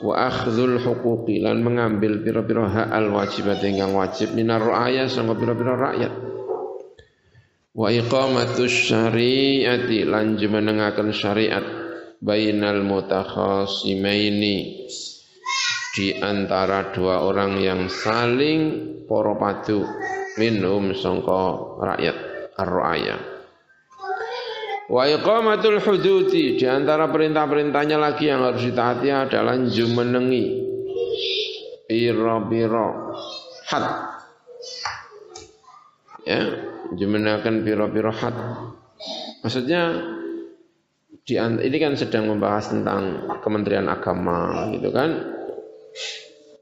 Wa 0.00 0.32
akhdhul 0.32 0.80
huquqi 0.80 1.44
lan 1.44 1.60
mengambil 1.60 2.24
pira-pira 2.24 2.64
hak 2.64 2.88
al 2.88 3.12
wajibat 3.12 3.60
ingkang 3.60 3.92
wajib 3.92 4.32
minar 4.32 4.64
ra'aya 4.64 5.04
sangka 5.04 5.36
pira-pira 5.36 5.76
rakyat. 5.76 6.12
Wa 7.76 7.92
iqamatus 7.92 8.88
syariati 8.88 10.08
lan 10.08 10.40
jumenengaken 10.40 11.12
syariat 11.12 11.64
bainal 12.24 12.80
mutakhasimaini 12.88 14.88
di 15.92 16.08
antara 16.24 16.88
dua 16.88 17.20
orang 17.20 17.60
yang 17.60 17.92
saling 17.92 18.80
poropadu 19.04 19.84
minhum 20.38 20.94
sangka 20.94 21.78
rakyat 21.80 22.16
ar-ra'aya. 22.54 23.16
Wa 24.90 25.06
iqamatul 25.06 25.78
hududi 25.78 26.58
di 26.58 26.66
antara 26.66 27.06
perintah-perintahnya 27.06 27.94
lagi 27.94 28.26
yang 28.26 28.42
harus 28.42 28.66
ditaati 28.66 29.08
adalah 29.10 29.54
jumenengi 29.54 30.66
piro-piro 31.86 33.14
had. 33.70 33.84
Ya, 36.26 36.40
jumenakan 36.94 37.62
piro-piro 37.62 38.10
had. 38.10 38.34
Maksudnya 39.46 39.82
di 41.22 41.38
ini 41.38 41.76
kan 41.78 41.94
sedang 41.94 42.26
membahas 42.26 42.74
tentang 42.74 43.30
Kementerian 43.46 43.86
Agama 43.86 44.66
gitu 44.74 44.90
kan 44.90 45.38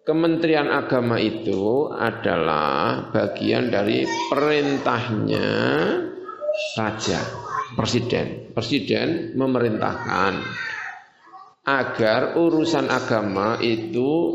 Kementerian 0.08 0.72
Agama 0.72 1.20
itu 1.20 1.92
adalah 1.92 3.12
bagian 3.12 3.68
dari 3.68 4.08
perintahnya 4.32 5.48
raja, 6.80 7.20
presiden. 7.76 8.48
Presiden 8.56 9.36
memerintahkan 9.36 10.32
agar 11.60 12.40
urusan 12.40 12.88
agama 12.88 13.60
itu 13.60 14.32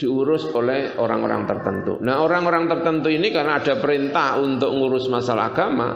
diurus 0.00 0.48
oleh 0.56 0.96
orang-orang 1.04 1.44
tertentu. 1.44 2.00
Nah, 2.00 2.24
orang-orang 2.24 2.64
tertentu 2.64 3.12
ini 3.12 3.28
karena 3.28 3.60
ada 3.60 3.76
perintah 3.76 4.40
untuk 4.40 4.72
ngurus 4.72 5.12
masalah 5.12 5.52
agama, 5.52 5.88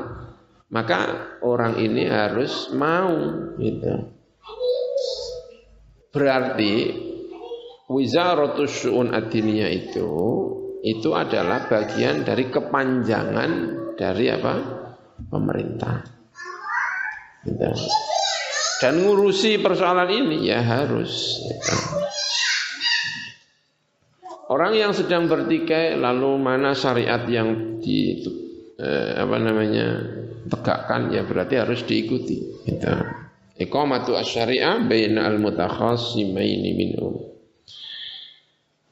maka 0.68 1.32
orang 1.40 1.80
ini 1.80 2.04
harus 2.04 2.68
mau 2.76 3.08
gitu. 3.56 4.04
Berarti 6.12 7.08
Wizaratus 7.90 8.86
Syu'un 8.86 9.10
Adiniyah 9.10 9.70
itu 9.74 10.08
itu 10.80 11.10
adalah 11.12 11.66
bagian 11.66 12.22
dari 12.22 12.48
kepanjangan 12.48 13.50
dari 13.98 14.30
apa? 14.30 14.54
pemerintah. 15.20 16.00
Gitu. 17.44 17.68
Dan 18.80 19.04
ngurusi 19.04 19.60
persoalan 19.60 20.08
ini 20.08 20.48
ya 20.48 20.64
harus. 20.64 21.36
Gitu. 21.44 21.74
Orang 24.48 24.74
yang 24.74 24.96
sedang 24.96 25.28
bertikai 25.28 25.94
lalu 26.00 26.40
mana 26.40 26.72
syariat 26.72 27.22
yang 27.28 27.78
di 27.84 28.24
eh, 28.80 29.12
apa 29.20 29.36
namanya 29.36 29.86
tegakkan 30.48 31.12
ya 31.12 31.22
berarti 31.28 31.60
harus 31.60 31.84
diikuti. 31.84 32.64
Gitu. 32.64 32.90
Iqamatu 33.60 34.16
asy-syari'ah 34.16 34.88
baina 34.88 35.28
al-mutakhasimaini 35.28 36.70
minhum. 36.72 37.29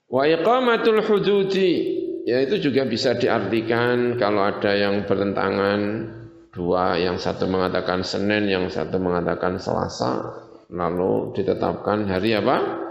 Wa 0.08 0.24
iqamatul 0.24 1.04
hududi 1.04 1.72
ya 2.24 2.40
itu 2.40 2.56
juga 2.64 2.88
bisa 2.88 3.12
diartikan 3.16 4.16
kalau 4.16 4.40
ada 4.40 4.72
yang 4.72 5.04
bertentangan 5.04 5.80
dua 6.48 6.96
yang 6.96 7.20
satu 7.20 7.44
mengatakan 7.44 8.00
Senin 8.00 8.48
yang 8.48 8.72
satu 8.72 8.96
mengatakan 8.96 9.60
Selasa 9.60 10.32
lalu 10.72 11.36
ditetapkan 11.36 12.08
hari 12.08 12.36
apa? 12.40 12.88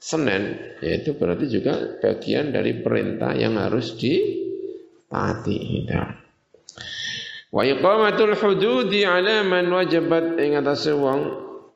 Senin 0.00 0.56
yaitu 0.80 1.16
berarti 1.16 1.52
juga 1.52 2.00
bagian 2.00 2.52
dari 2.52 2.80
perintah 2.80 3.36
yang 3.36 3.60
harus 3.60 3.96
ditaati 3.96 5.56
gitu. 5.56 5.96
Wa 7.52 7.62
iqamatul 7.64 8.36
hududi 8.40 9.04
ala 9.04 9.44
man 9.44 9.68
wajibat 9.68 10.40
ing 10.40 10.56
atase 10.56 10.96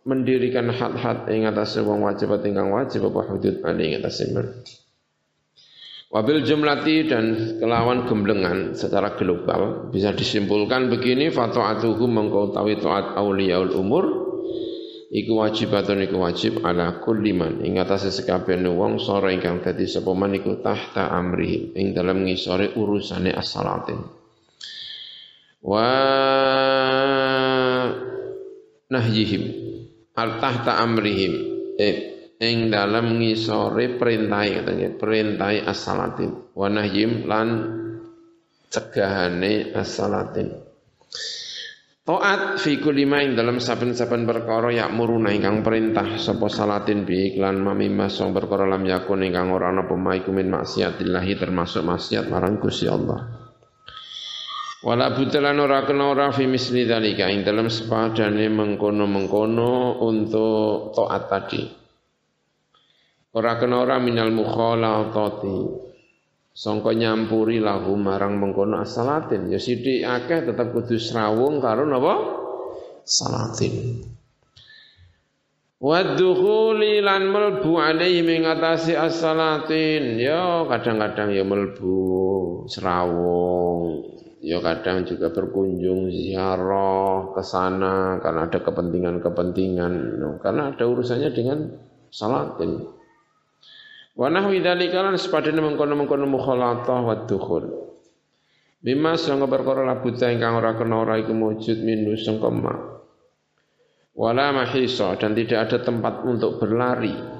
mendirikan 0.09 0.73
had-had 0.73 1.29
ing 1.29 1.45
atase 1.45 1.85
wong 1.85 2.01
wajibat 2.09 2.41
ingkang 2.49 2.73
wajib 2.73 3.13
apa 3.13 3.29
hudud 3.29 3.61
ali 3.69 3.93
ing 3.93 3.95
atase 4.01 4.25
Wabil 6.09 6.41
jumlati 6.41 7.05
dan 7.05 7.61
kelawan 7.61 8.09
gemblengan 8.09 8.73
secara 8.73 9.13
global 9.21 9.93
bisa 9.93 10.17
disimpulkan 10.17 10.89
begini 10.89 11.29
fatu'atuhu 11.29 12.09
mengkau 12.09 12.49
tawi 12.49 12.81
taat 12.81 13.13
auliyaul 13.13 13.77
umur 13.77 14.05
iku 15.13 15.45
wajibatun 15.45 16.09
iku 16.09 16.17
wajib 16.25 16.65
ala 16.65 17.05
kulli 17.05 17.37
man. 17.37 17.61
Ing 17.61 17.77
atase 17.77 18.09
sekabehane 18.09 18.73
wong 18.73 18.97
sora 18.97 19.37
ingkang 19.37 19.61
dadi 19.61 19.85
sapa 19.85 20.17
man 20.17 20.33
iku 20.33 20.65
tahta 20.65 21.13
amri 21.13 21.77
ing 21.77 21.93
dalam 21.93 22.25
ngisore 22.25 22.73
urusane 22.73 23.29
as-salatin 23.29 24.01
wa 25.61 25.87
nahyihim 28.89 29.43
al 30.19 30.43
tahta 30.43 30.83
amrihim. 30.83 31.33
Eh, 31.79 31.97
ing 32.43 32.75
dalam 32.75 33.23
ngisore 33.23 33.95
perintahe 33.95 34.59
katanya 34.59 34.89
perintahe 34.99 35.63
as-salatin. 35.63 36.51
Wa 36.59 36.67
nahyim 36.67 37.31
lan 37.31 37.49
cegahane 38.67 39.71
as-salatin. 39.79 40.67
Taat 42.09 42.57
fi 42.57 42.81
kulli 42.81 43.05
ing 43.05 43.37
dalam 43.37 43.61
saben-saben 43.61 44.25
perkara 44.25 44.73
muruna 44.89 45.29
ingkang 45.29 45.61
perintah 45.61 46.17
sapa 46.17 46.49
salatin 46.49 47.05
bi 47.05 47.37
iklan 47.37 47.61
mami 47.61 47.93
masong 47.93 48.33
perkara 48.33 48.65
lam 48.65 48.81
yakun 48.89 49.29
ingkang 49.29 49.53
ora 49.53 49.69
ana 49.69 49.85
pemaiku 49.85 50.33
min 50.33 50.49
maksiatillahi 50.49 51.37
termasuk 51.37 51.85
maksiat 51.85 52.33
marang 52.33 52.57
Gusti 52.65 52.89
Allah. 52.89 53.48
Wala 54.79 55.11
butelan 55.11 55.59
ora 55.59 55.83
kena 55.83 56.15
ora 56.15 56.31
fi 56.31 56.47
misli 56.47 56.87
dalika 56.87 57.27
ing 57.27 57.43
dalam 57.43 57.67
sepadane 57.67 58.47
mengkono-mengkono 58.47 59.99
untuk 60.07 60.95
taat 60.95 61.27
tadi. 61.27 61.63
Ora 63.35 63.59
kena 63.59 63.83
ora 63.83 63.99
minal 63.99 64.31
mukhalatati. 64.31 65.91
Sangka 66.55 66.95
nyampuri 66.95 67.59
lahu 67.59 67.99
marang 67.99 68.39
mengkono 68.39 68.79
asalatin. 68.79 69.51
Ya 69.51 69.59
sithik 69.59 70.07
akeh 70.07 70.47
tetep 70.47 70.71
kudu 70.71 70.95
srawung 70.99 71.59
karo 71.59 71.83
napa? 71.83 72.15
Salatin. 73.03 74.07
Waddukhuli 75.79 77.03
lan 77.03 77.31
melbu 77.31 77.79
alaihi 77.79 78.27
mengatasi 78.27 78.99
as-salatin 78.99 80.19
ya 80.19 80.67
kadang-kadang 80.67 81.31
ya 81.31 81.47
melbu 81.47 82.67
serawung 82.67 84.03
ya 84.39 84.63
kadang 84.63 85.07
juga 85.07 85.35
berkunjung 85.35 86.11
ziarah 86.11 87.35
ke 87.35 87.43
sana 87.43 88.23
karena 88.23 88.47
ada 88.47 88.59
kepentingan-kepentingan 88.63 89.93
karena 90.39 90.63
ada 90.71 90.85
urusannya 90.87 91.31
dengan 91.35 91.59
salatin 92.09 92.99
Wa 94.19 94.27
nahwi 94.27 94.59
dzalika 94.59 94.99
lan 94.99 95.15
sepadane 95.15 95.63
mengkono-mengkono 95.63 96.27
mukhalatah 96.27 97.07
wa 97.07 97.15
dukhul. 97.23 97.71
Bima 98.83 99.15
sanga 99.15 99.47
perkara 99.47 99.87
labuta 99.87 100.27
ingkang 100.27 100.59
ora 100.59 100.75
kena 100.75 101.07
ora 101.07 101.15
iku 101.23 101.31
wujud 101.39 101.79
minu 101.87 102.19
sangka 102.19 102.51
ma. 102.51 102.75
Wala 104.19 104.51
mahisa 104.51 105.15
dan 105.23 105.39
tidak 105.39 105.71
ada 105.71 105.79
tempat 105.87 106.27
untuk 106.27 106.59
berlari. 106.59 107.38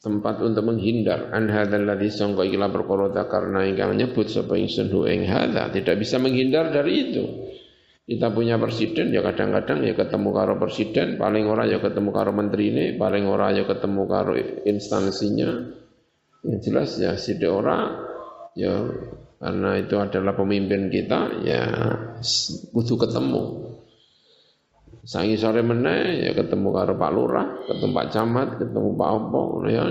Tempat 0.00 0.40
untuk 0.40 0.64
menghindar 0.64 1.28
an 1.28 1.52
hadzal 1.52 1.84
ladzi 1.84 2.08
sangka 2.08 2.48
ikilah 2.48 2.72
perkara 2.72 3.12
karena 3.28 3.68
ingkang 3.68 4.00
nyebut 4.00 4.32
sapa 4.32 4.56
ingsun 4.56 4.88
hu 4.88 5.04
ing 5.04 5.28
hadza 5.28 5.68
tidak 5.76 6.00
bisa 6.00 6.16
menghindar 6.16 6.72
dari 6.72 7.12
itu. 7.12 7.24
Kita 8.08 8.32
punya 8.32 8.56
presiden 8.56 9.12
ya 9.12 9.20
kadang-kadang 9.20 9.84
ya 9.84 9.92
ketemu 9.92 10.28
karo 10.32 10.56
presiden, 10.56 11.20
paling 11.20 11.44
ora 11.46 11.68
ya 11.68 11.78
ketemu 11.84 12.10
karo 12.16 12.32
menteri 12.32 12.72
ini, 12.72 12.84
paling 12.96 13.28
ora 13.28 13.52
ya 13.52 13.68
ketemu 13.68 14.02
karo 14.08 14.32
instansinya. 14.64 15.68
Yang 16.48 16.60
jelas 16.64 16.90
ya 16.96 17.12
si 17.20 17.36
ora 17.44 18.00
ya 18.56 18.88
karena 19.36 19.70
itu 19.78 19.94
adalah 20.00 20.32
pemimpin 20.32 20.88
kita 20.88 21.44
ya 21.44 21.62
butuh 22.72 22.96
ketemu. 22.98 23.69
Sangi 25.00 25.40
sore 25.40 25.64
meneh 25.64 26.28
ya 26.28 26.36
ketemu 26.36 26.68
karo 26.76 26.92
Pak 26.92 27.10
Lurah, 27.16 27.46
ketemu 27.64 27.92
Pak 27.96 28.06
Camat, 28.12 28.48
ketemu 28.60 28.88
Pak 29.00 29.10
Opo, 29.16 29.42
ya, 29.64 29.84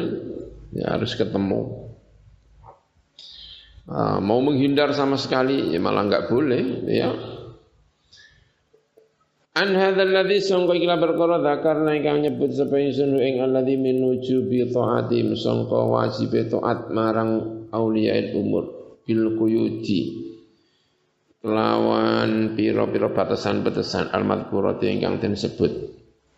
ya 0.69 0.85
harus 0.93 1.17
ketemu. 1.17 1.89
Uh, 3.89 4.21
mau 4.21 4.37
menghindar 4.37 4.93
sama 4.93 5.17
sekali 5.17 5.73
ya 5.73 5.81
malah 5.81 6.05
nggak 6.05 6.29
boleh 6.29 6.85
ya 6.85 7.09
An 9.57 9.73
hadzal 9.73 10.13
ladzi 10.13 10.45
sangka 10.45 10.77
iki 10.77 10.85
perkara 10.85 11.41
zakarna 11.41 11.97
ingkang 11.97 12.21
nyebut 12.21 12.53
sapa 12.53 12.77
ingsun 12.77 13.17
ing 13.17 13.41
alladzi 13.41 13.81
minuju 13.81 14.45
bi 14.45 14.61
taati 14.69 15.25
sangka 15.33 15.89
wajib 15.89 16.37
taat 16.37 16.93
marang 16.93 17.65
auliyail 17.73 18.37
umur 18.37 18.69
bil 19.09 19.33
quyudi 19.41 20.28
lawan 21.45 22.57
piro-piro 22.57 23.15
batasan-batasan 23.15 24.11
al-madhkurati 24.11 24.91
ingkang 24.91 25.23
den 25.23 25.39
sebut. 25.39 25.71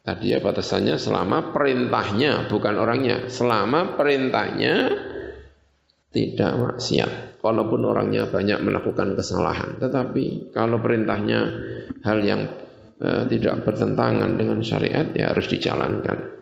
Tadi 0.02 0.34
ya 0.34 0.42
batasannya 0.42 0.98
selama 0.98 1.54
perintahnya 1.54 2.50
bukan 2.50 2.74
orangnya, 2.78 3.30
selama 3.30 3.94
perintahnya 3.94 4.90
tidak 6.10 6.52
maksiat. 6.58 7.42
Walaupun 7.42 7.82
orangnya 7.86 8.30
banyak 8.30 8.62
melakukan 8.62 9.18
kesalahan, 9.18 9.82
tetapi 9.82 10.54
kalau 10.54 10.78
perintahnya 10.78 11.40
hal 12.06 12.22
yang 12.22 12.46
Eh, 13.02 13.26
tidak 13.34 13.66
bertentangan 13.66 14.38
dengan 14.38 14.62
syariat 14.62 15.10
ya 15.18 15.34
harus 15.34 15.50
dijalankan. 15.50 16.41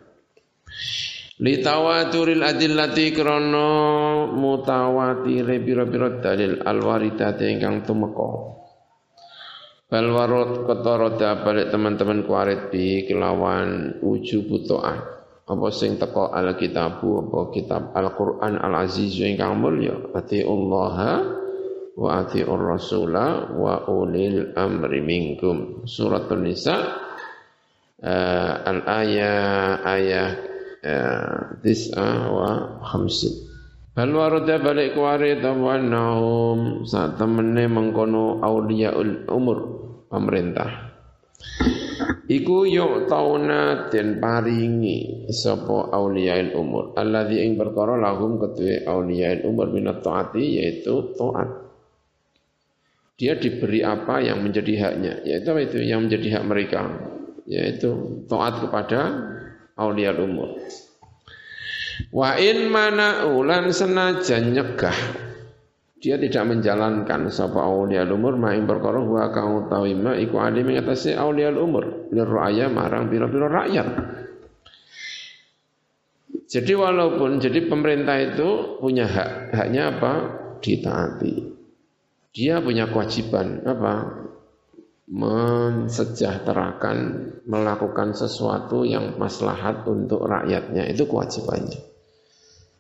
Litawaturil 1.39 2.43
adillati 2.43 3.15
krono 3.15 4.27
mutawatire 4.35 5.63
biro-biro 5.63 6.19
dalil 6.19 6.59
alwaridati 6.59 7.47
ingkang 7.47 7.87
tumeka. 7.87 8.59
Bal 9.87 10.11
warot 10.11 10.67
kotoroda 10.67 11.39
balik 11.39 11.71
teman-teman 11.71 12.27
kuarit 12.27 12.67
bi 12.67 13.07
kelawan 13.07 14.03
wujub 14.03 14.51
ta'ah. 14.67 14.99
Apa 15.47 15.67
sing 15.71 15.95
teko 15.95 16.27
alkitabu 16.27 17.25
apa 17.25 17.39
kitab 17.55 17.95
Al-Qur'an 17.95 18.59
Al-Aziz 18.59 19.15
ingkang 19.23 19.63
ati 20.11 20.43
Allah 20.43 20.97
wa 21.95 22.09
ati'ur 22.19 22.61
rasula 22.67 23.55
wa 23.55 23.87
ulil 23.87 24.51
amri 24.59 24.99
minkum. 24.99 25.87
Surat 25.87 26.27
An-Nisa 26.27 26.75
uh, 28.03 28.53
al-ayah 28.61 29.87
ayah 29.87 30.48
tis'a 31.59 32.09
wa 32.31 32.79
khamsin. 32.83 33.33
Bal 33.95 34.15
warada 34.15 34.61
balik 34.63 34.95
kuari 34.95 35.39
tawannahum 35.43 36.87
saat 36.87 37.19
temene 37.19 37.67
mengkono 37.67 38.39
auliyaul 38.39 39.27
umur 39.27 39.57
pemerintah. 40.07 40.87
Iku 42.29 42.69
yuk 42.69 43.09
tauna 43.09 43.89
den 43.89 44.21
paringi 44.21 45.27
sapa 45.33 45.91
auliyail 45.91 46.53
umur. 46.53 46.93
Alladzi 46.95 47.41
ing 47.41 47.57
perkara 47.57 47.97
lahum 47.97 48.37
kedue 48.37 48.85
auliyail 48.85 49.43
umur 49.43 49.73
minat 49.73 49.99
taati 50.05 50.61
yaitu 50.61 51.17
taat 51.17 51.69
dia 53.19 53.35
diberi 53.35 53.83
apa 53.83 54.23
yang 54.23 54.39
menjadi 54.39 54.73
haknya, 54.79 55.13
yaitu 55.27 55.51
apa 55.51 55.61
itu 55.67 55.83
yang 55.83 56.07
menjadi 56.07 56.39
hak 56.39 56.43
mereka, 56.47 56.81
yaitu 57.43 58.23
taat 58.31 58.63
kepada 58.63 58.99
aulia 59.79 60.11
umur. 60.11 60.59
Wa 62.11 62.35
in 62.35 62.67
mana 62.67 63.31
ulan 63.31 63.71
senajan 63.71 64.51
nyegah 64.51 64.95
dia 65.99 66.15
tidak 66.15 66.47
menjalankan 66.47 67.27
sapa 67.27 67.59
aulia 67.59 68.07
umur 68.07 68.39
ma 68.39 68.55
ing 68.55 68.67
perkara 68.67 69.03
wa 69.03 69.31
kang 69.35 69.67
utawi 69.67 69.95
ma 69.95 70.15
iku 70.15 70.39
adi 70.39 70.63
mengatasi 70.63 71.15
aulia 71.15 71.51
umur 71.55 72.11
lir 72.11 72.27
raya 72.27 72.67
marang 72.67 73.07
pira-pira 73.07 73.47
rakyat. 73.47 73.87
Jadi 76.49 76.73
walaupun 76.73 77.37
jadi 77.37 77.69
pemerintah 77.69 78.17
itu 78.25 78.81
punya 78.81 79.05
hak, 79.05 79.53
haknya 79.53 79.93
apa? 79.93 80.13
Ditaati 80.59 81.59
dia 82.33 82.61
punya 82.61 82.87
kewajiban 82.89 83.65
apa? 83.65 83.93
Mensejahterakan, 85.09 86.97
melakukan 87.49 88.13
sesuatu 88.13 88.85
yang 88.85 89.17
maslahat 89.17 89.81
untuk 89.89 90.21
rakyatnya, 90.29 90.85
itu 90.85 91.09
kewajibannya. 91.09 91.81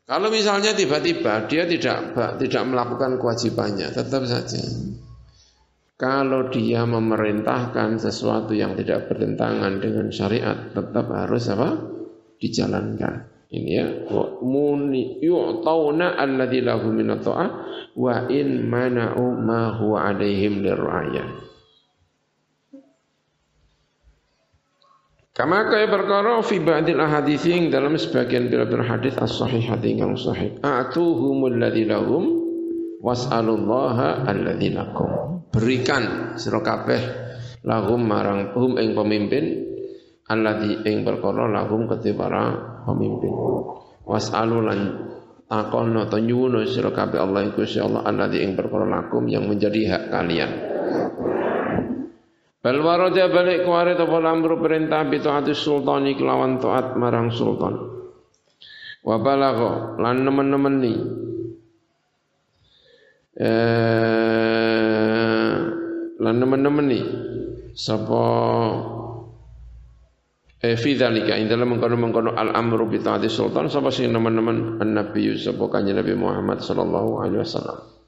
Kalau 0.09 0.29
misalnya 0.33 0.73
tiba-tiba 0.73 1.45
dia 1.49 1.69
tidak 1.69 2.17
tidak 2.41 2.63
melakukan 2.65 3.17
kewajibannya, 3.21 3.93
tetap 3.93 4.25
saja. 4.29 4.61
Kalau 5.99 6.47
dia 6.47 6.87
memerintahkan 6.87 7.99
sesuatu 7.99 8.55
yang 8.55 8.73
tidak 8.79 9.11
bertentangan 9.11 9.83
dengan 9.83 10.07
syariat, 10.13 10.71
tetap 10.71 11.11
harus 11.11 11.49
apa? 11.51 11.75
Dijalankan. 12.39 13.27
Ini 13.49 13.71
ya, 13.73 13.85
muni 14.45 15.17
yu'tauna 15.19 16.15
alladzi 16.15 16.61
lahu 16.61 16.93
min 16.93 17.09
wa 17.97 18.15
in 18.29 18.69
mana'u 18.69 19.25
ma 19.41 19.73
huwa 19.75 20.13
alaihim 20.13 20.61
lirra'yah. 20.61 21.48
Kama 25.39 25.71
kaya 25.71 25.87
perkara 25.87 26.43
fi 26.43 26.59
ba'dil 26.59 26.99
ahadits 26.99 27.47
yang 27.47 27.71
dalam 27.71 27.95
sebagian 27.95 28.51
pira-pira 28.51 28.83
hadis 28.83 29.15
as-sahihah 29.15 29.79
yang 29.87 30.19
sahih. 30.19 30.59
Atuhumul 30.59 31.55
ladzi 31.55 31.87
lahum 31.87 32.43
was'alullaha 32.99 34.27
alladzi 34.27 34.75
lakum. 34.75 35.47
Berikan 35.47 36.35
sira 36.35 36.59
kabeh 36.59 36.99
lahum 37.63 38.03
marang 38.03 38.51
hum 38.51 38.75
ing 38.83 38.91
pemimpin 38.91 39.63
alladzi 40.27 40.83
ing 40.83 41.07
perkara 41.07 41.47
lahum 41.47 41.87
kedhe 41.87 42.11
para 42.19 42.59
pemimpin 42.83 43.31
was'alu 44.03 44.59
lan 44.59 44.79
takono 45.47 46.03
to 46.11 46.19
nyuwun 46.19 46.67
sira 46.67 46.91
Allah 46.91 47.47
iku 47.47 47.63
Allah 47.79 48.03
alladzi 48.03 48.43
ing 48.43 48.59
perkara 48.59 48.83
lakum 48.83 49.23
yang 49.31 49.47
menjadi 49.47 49.87
hak 49.87 50.03
kalian 50.11 50.51
Bal 52.59 52.75
waraja 52.83 53.31
balik 53.31 53.63
kuare 53.63 53.95
to 53.95 54.03
lamru 54.03 54.59
perintah 54.59 55.07
bi 55.07 55.23
taati 55.23 55.55
sultani 55.55 56.19
kelawan 56.19 56.59
taat 56.59 56.99
marang 56.99 57.31
sultan. 57.31 57.79
Wa 58.99 59.15
balagha 59.15 59.95
lan 59.95 60.27
nemen-nemeni 60.27 60.93
eh 63.39 64.19
lan 66.19 66.35
nemen-nemeni 66.35 66.99
sapa 67.71 68.23
eh 70.59 70.75
fi 70.75 70.99
dzalika 70.99 71.39
ing 71.39 71.47
mengkono-mengkono 71.47 72.35
al 72.35 72.51
amru 72.59 72.91
bi 72.91 72.99
taati 72.99 73.31
sultan 73.31 73.71
sapa 73.71 73.87
sing 73.87 74.11
nemen-nemen 74.11 74.83
an-nabi 74.83 75.31
sapa 75.39 75.63
kanjeng 75.71 75.95
Nabi 75.95 76.11
Muhammad 76.19 76.59
sallallahu 76.59 77.23
alaihi 77.23 77.39
wasallam. 77.39 77.98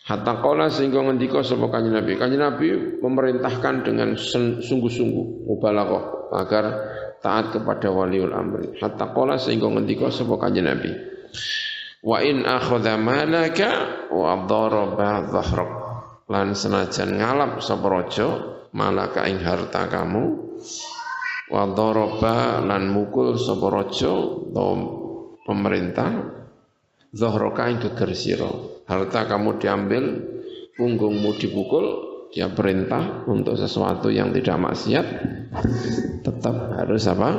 Hatta 0.00 0.40
qala 0.40 0.72
sehingga 0.72 1.04
ngendika 1.04 1.44
sapa 1.44 1.68
kanjeng 1.68 1.94
Nabi. 1.94 2.16
Kanjeng 2.16 2.40
Nabi 2.40 2.68
memerintahkan 3.04 3.84
dengan 3.84 4.16
sungguh-sungguh 4.16 5.46
mubalaghah 5.46 6.32
agar 6.40 6.64
taat 7.20 7.52
kepada 7.52 7.92
waliul 7.92 8.32
amri. 8.32 8.80
Hatta 8.80 9.12
qala 9.12 9.36
sehingga 9.36 9.68
ngendika 9.68 10.08
sapa 10.08 10.40
kanjeng 10.40 10.66
Nabi. 10.66 10.90
Wa 12.00 12.24
in 12.24 12.48
akhadha 12.48 12.96
malaka 12.96 13.70
wa 14.08 14.48
daraba 14.48 15.28
dhahrak. 15.28 15.72
Lan 16.30 16.56
senajan 16.56 17.20
ngalap 17.20 17.60
sapa 17.60 17.86
raja 17.90 18.28
malaka 18.70 19.26
ing 19.26 19.42
harta 19.42 19.90
kamu 19.90 20.24
wa 21.50 21.64
daraba 21.74 22.62
lan 22.62 22.86
mukul 22.94 23.34
sapa 23.34 23.66
raja 23.66 24.14
pemerintah 25.42 26.39
zahraka 27.10 27.70
ing 27.70 27.78
geger 27.82 28.10
sira 28.14 28.50
harta 28.86 29.26
kamu 29.26 29.58
diambil 29.58 30.04
punggungmu 30.78 31.36
dipukul 31.38 32.10
dia 32.30 32.46
perintah 32.46 33.26
untuk 33.26 33.58
sesuatu 33.58 34.06
yang 34.06 34.30
tidak 34.30 34.54
maksiat 34.54 35.06
tetap 36.22 36.56
harus 36.78 37.02
apa? 37.10 37.30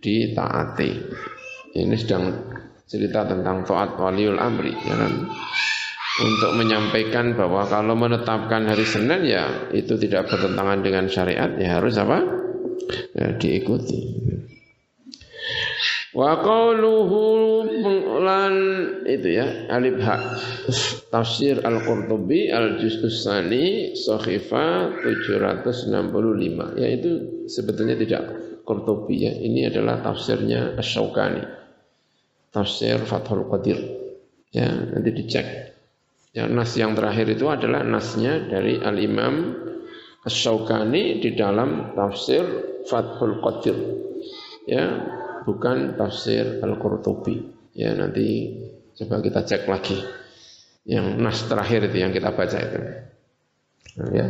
Ditaati. 0.00 0.90
Ini 1.76 1.94
sedang 2.00 2.32
cerita 2.88 3.28
tentang 3.28 3.62
taat 3.68 4.00
waliul 4.00 4.40
amri 4.40 4.72
ya 4.72 4.96
kan? 4.96 5.14
untuk 6.20 6.52
menyampaikan 6.52 7.32
bahwa 7.32 7.64
kalau 7.64 7.96
menetapkan 7.96 8.66
hari 8.68 8.84
Senin 8.84 9.24
ya 9.24 9.72
itu 9.72 9.96
tidak 9.96 10.28
bertentangan 10.28 10.84
dengan 10.84 11.04
syariat 11.08 11.48
ya 11.56 11.80
harus 11.80 11.96
apa? 12.00 12.18
Ya, 13.14 13.36
diikuti 13.36 14.00
Wa 16.10 16.42
qawluhu 16.42 17.22
lan 18.18 18.54
itu 19.06 19.28
ya 19.30 19.70
alif 19.70 20.02
ha. 20.02 20.18
Tafsir 21.06 21.62
Al-Qurtubi 21.62 22.50
al-Juz'us 22.50 23.22
Tsani 23.22 23.94
Sahifa 23.94 24.90
765 25.06 26.82
yaitu 26.82 27.10
sebetulnya 27.46 27.94
tidak 27.94 28.22
Qurtubi 28.66 29.22
ya 29.22 29.32
ini 29.38 29.70
adalah 29.70 30.02
tafsirnya 30.02 30.74
Asy-Syaukani. 30.78 31.42
Tafsir 32.50 32.98
Fathul 33.06 33.46
Qadir. 33.46 33.78
Ya 34.50 34.66
nanti 34.66 35.14
dicek. 35.14 35.46
Ya 36.34 36.50
nas 36.50 36.74
yang 36.74 36.98
terakhir 36.98 37.26
itu 37.30 37.46
adalah 37.46 37.86
nasnya 37.86 38.50
dari 38.50 38.82
Al-Imam 38.82 39.54
Asy-Syaukani 40.26 41.22
di 41.22 41.38
dalam 41.38 41.94
tafsir 41.94 42.42
Fathul 42.90 43.38
Qadir. 43.38 43.78
Ya 44.66 44.86
bukan 45.44 45.96
tafsir 45.96 46.60
Al-Qurtubi. 46.60 47.50
Ya 47.76 47.94
nanti 47.94 48.56
coba 48.96 49.22
kita 49.22 49.40
cek 49.46 49.64
lagi. 49.70 49.98
Yang 50.88 51.06
nas 51.20 51.38
terakhir 51.46 51.92
itu 51.92 51.96
yang 52.00 52.12
kita 52.12 52.32
baca 52.32 52.58
itu. 52.58 52.78
Nah, 54.00 54.08
ya. 54.10 54.26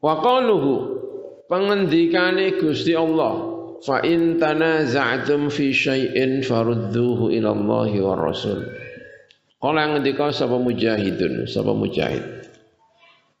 Wa 0.00 0.14
qaluhu 0.24 0.72
pengendikane 1.46 2.56
Gusti 2.56 2.96
Allah 2.96 3.60
fa 3.84 4.00
in 4.04 4.40
tanaza'tum 4.40 5.52
fi 5.52 5.72
syai'in 5.72 6.40
farudduhu 6.40 7.28
ila 7.32 7.52
Allah 7.52 7.90
wa 8.00 8.14
Rasul. 8.16 8.64
Kala 9.60 9.92
ngendika 9.92 10.32
sapa 10.32 10.56
mujahidun, 10.56 11.44
sapa 11.44 11.76
mujahid. 11.76 12.48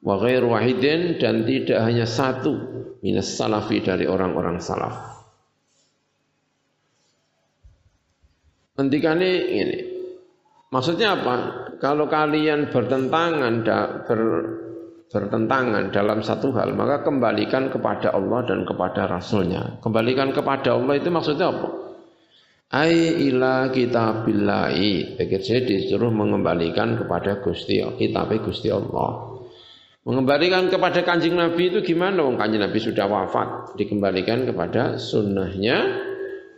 Wa 0.04 0.20
ghair 0.20 0.44
wahidin 0.44 1.16
dan 1.16 1.48
tidak 1.48 1.80
hanya 1.80 2.04
satu 2.04 2.52
minas 3.00 3.32
salafi 3.36 3.80
dari 3.80 4.04
orang-orang 4.04 4.60
salaf. 4.60 5.09
Hentikannya 8.80 9.32
ini. 9.52 9.78
Maksudnya 10.72 11.20
apa? 11.20 11.34
Kalau 11.76 12.08
kalian 12.08 12.72
bertentangan 12.72 13.60
ber, 14.08 14.20
bertentangan 15.12 15.92
dalam 15.92 16.24
satu 16.24 16.54
hal, 16.56 16.72
maka 16.72 17.04
kembalikan 17.04 17.68
kepada 17.68 18.16
Allah 18.16 18.40
dan 18.48 18.64
kepada 18.64 19.04
Rasulnya. 19.04 19.82
Kembalikan 19.84 20.32
kepada 20.32 20.80
Allah 20.80 20.96
itu 20.96 21.12
maksudnya 21.12 21.52
apa? 21.52 21.68
Ai 22.70 23.28
ila 23.28 23.68
kitabillahi. 23.68 25.18
Pikir 25.18 25.40
saya 25.42 25.60
disuruh 25.66 26.14
mengembalikan 26.14 26.96
kepada 26.96 27.42
Gusti 27.42 27.82
kitab 27.98 28.30
Gusti 28.40 28.70
Allah. 28.70 29.42
Mengembalikan 30.06 30.70
kepada 30.72 31.04
kanjeng 31.04 31.36
Nabi 31.36 31.68
itu 31.68 31.84
gimana? 31.84 32.24
Wong 32.24 32.40
kanjeng 32.40 32.64
Nabi 32.64 32.78
sudah 32.80 33.04
wafat, 33.04 33.76
dikembalikan 33.76 34.48
kepada 34.48 34.96
sunnahnya 34.96 36.08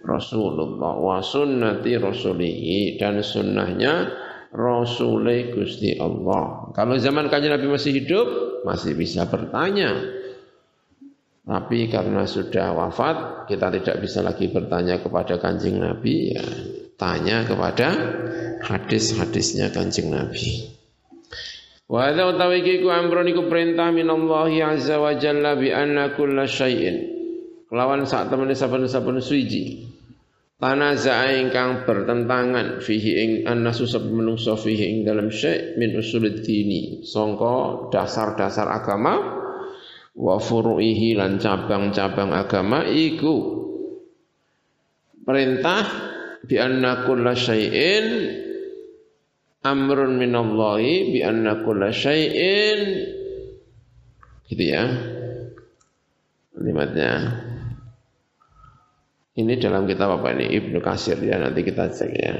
Rasulullah 0.02 0.98
wa 0.98 1.22
sunnati 1.22 1.94
rasulihi 1.94 2.98
dan 2.98 3.22
sunnahnya 3.22 4.10
Rasulullah 4.52 5.48
Gusti 5.54 5.96
Allah. 5.96 6.68
Kalau 6.76 6.98
zaman 7.00 7.32
kanjeng 7.32 7.56
Nabi 7.56 7.72
masih 7.72 8.02
hidup, 8.02 8.26
masih 8.68 8.92
bisa 8.92 9.24
bertanya. 9.30 9.96
Tapi 11.42 11.90
karena 11.90 12.22
sudah 12.22 12.70
wafat, 12.76 13.48
kita 13.50 13.72
tidak 13.80 13.96
bisa 13.98 14.22
lagi 14.22 14.46
bertanya 14.52 15.02
kepada 15.02 15.42
kanjeng 15.42 15.82
Nabi, 15.82 16.36
ya 16.36 16.44
tanya 16.94 17.42
kepada 17.42 17.88
hadis-hadisnya 18.62 19.74
kanjeng 19.74 20.14
Nabi. 20.14 20.70
Wa 21.90 22.08
hadza 22.08 22.30
utawi 22.30 22.62
ku 22.78 22.88
amrun 22.88 23.26
iku 23.26 23.50
perintah 23.50 23.90
minallahi 23.90 24.62
azza 24.62 25.02
wa 25.02 25.12
jalla 25.18 25.58
bi 25.58 25.74
anna 25.74 26.14
kulla 26.14 26.46
syai'in. 26.46 27.10
Kelawan 27.72 28.04
sak 28.04 28.28
temene 28.28 28.52
saben-saben 28.52 29.18
tanaza'a 30.62 31.42
ingkang 31.42 31.82
bertentangan 31.82 32.78
fihi 32.78 33.12
ing 33.18 33.30
annasu 33.50 33.82
sab 33.90 34.06
menungso 34.06 34.54
fihi 34.54 34.94
ing 34.94 34.98
dalam 35.02 35.26
syai' 35.26 35.74
min 35.74 35.98
usulid 35.98 36.46
dini 36.46 37.02
sangka 37.02 37.90
dasar-dasar 37.90 38.70
agama 38.70 39.42
wa 40.14 40.38
furu'ihi 40.38 41.18
lan 41.18 41.42
cabang-cabang 41.42 42.30
agama 42.30 42.86
iku 42.86 43.66
perintah 45.26 45.82
bi 46.46 46.62
anna 46.62 47.02
kulla 47.10 47.34
syai'in 47.34 48.06
amrun 49.66 50.18
minallahi 50.18 51.10
bi 51.10 51.18
anna 51.26 51.62
kulla 51.62 51.90
syai'in. 51.90 52.80
Gitu 54.46 54.62
ya. 54.62 54.84
Kalimatnya 56.52 57.12
ini 59.32 59.56
dalam 59.56 59.88
kitab 59.88 60.20
apa 60.20 60.36
ini? 60.36 60.52
Ibnu 60.52 60.84
Kasir 60.84 61.16
ya, 61.24 61.40
nanti 61.40 61.64
kita 61.64 61.88
cek 61.88 62.12
ya. 62.12 62.34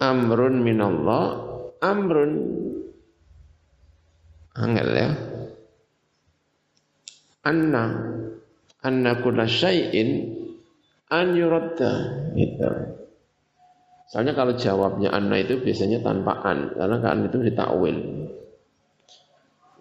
Amrun 0.00 0.64
minallah, 0.64 1.24
amrun 1.84 2.32
angel 4.56 4.90
ya. 4.96 5.10
Anna 7.44 7.84
anna 8.80 9.12
kulla 9.20 9.44
syai'in 9.44 10.32
an 11.12 11.36
yuradda 11.36 11.92
itu. 12.40 12.70
Soalnya 14.08 14.32
kalau 14.32 14.56
jawabnya 14.56 15.12
anna 15.12 15.36
itu 15.44 15.60
biasanya 15.60 16.00
tanpa 16.00 16.40
an, 16.40 16.72
karena 16.72 16.96
kan 17.04 17.28
itu 17.28 17.38
ditakwil. 17.44 17.98